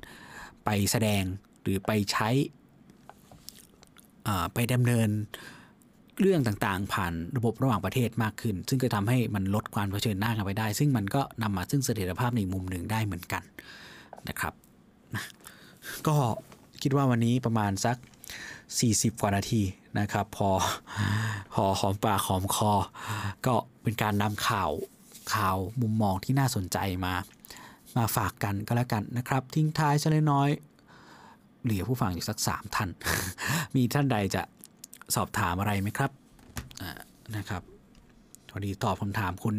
[0.65, 1.23] ไปแสดง
[1.61, 2.29] หรือไปใช้
[4.53, 5.09] ไปดำเนิน
[6.19, 13.43] เรื่องต่างๆ ผ่านระบบระหว่างประเทศมากขึ้น ซึ่งก็ทำให้มันลดความเผชิญหน้ากันไปได้ ซึ่งมันก็นำมาซึ่งเสถียรภาพในมุมหนึ่งได้เหมือนกัน
[14.27, 14.53] นะครับ
[16.07, 16.15] ก็
[16.81, 17.97] คิดว่าวันนี้ประมาณสัก
[18.59, 19.61] 40 กว่านาที
[19.99, 20.49] นะครับ พอ
[21.53, 22.71] พอหอมปากหอมคอ
[23.45, 24.71] ก็เป็นการนำข่าว
[25.33, 27.13] ข่าวมุมมองที่น่าสนใจมา
[27.97, 30.49] มาฝากกันก็แล้วกันนะครับ ทิ้งท้ายสักเล็กน้อย
[31.63, 32.89] เหลือผู้ฟังอยู่สักสามท่าน
[33.75, 34.41] มีท่านใดจะ
[35.15, 36.11] สอบถามอะไรไหมครับ
[37.37, 37.63] นะครับ
[38.49, 39.55] พอดีตอบคำถามคุณ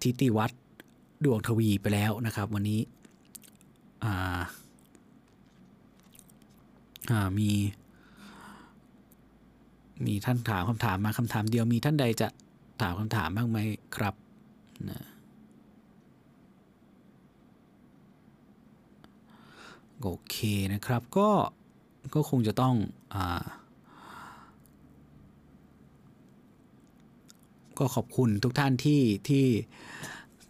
[0.00, 0.60] ทิติวัฒน์
[1.24, 2.80] ดวงทวีไปแล้วนะครับ วันนี้
[7.38, 7.50] มี
[10.06, 12.28] มีท่านถามคำถามมาคำถามเดียวมีท่านใดจะ
[12.80, 13.58] ถามคำถามบ้างไหม
[13.96, 14.14] ครับ
[14.90, 15.00] นะ
[20.00, 20.36] โอเค
[20.72, 21.28] นะครับก็
[22.14, 22.74] ก็คงจะต้อง
[23.14, 23.44] อ่า
[27.80, 29.46] ก็ขอบคุณทุกท่านที่ที่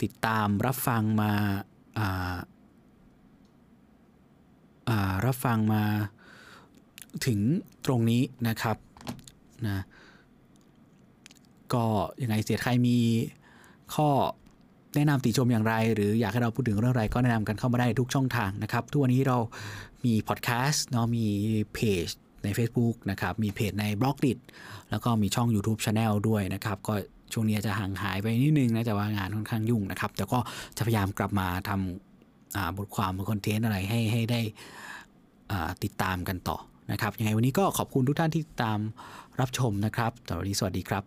[0.03, 1.33] ติดตามรับฟังมา
[5.27, 5.85] รับฟังมา
[7.27, 7.41] ถึง
[7.87, 8.77] ตรงนี้นะครับ
[9.67, 9.85] นะ
[11.75, 11.85] ก็
[12.23, 12.99] ยังไงเสียใครมี
[13.95, 14.09] ข้อ
[14.95, 19.39] แนะนำติชมอย่างไร หรืออยากให้เราพูดถึงเรื่องอะไรก็แนะนำกันเข้ามาได้ทุกช่องทางนะครับ ทุกวันนี้เรา
[20.05, 21.27] มีพอดแคสต์เนาะมี
[21.75, 22.07] เพจ
[22.45, 24.33] ใน Facebook นะครับ มีเพจในบล็อกดิ
[24.91, 26.95] แล้วก็มีช่อง YouTube Channel ด้วยนะครับ ก็
[27.33, 30.39] ช่วงนี้จะห่างหายไปนิดนึงนะจะว่างานค่อนข้างยุ่งนะครับ แต่ก็
[30.77, 34.41] จะพยายามกลับมาทำบทความคอนเทนต์อะไรให้ให้ได้
[35.85, 36.59] ติดตามกันต่อ
[36.93, 38.81] นะครับยังไงวันนี้ก็ขอบคุณทุกท่านที่ตาม
[39.41, 41.05] รับชมนะครับสวัสดีสวัสดีครับ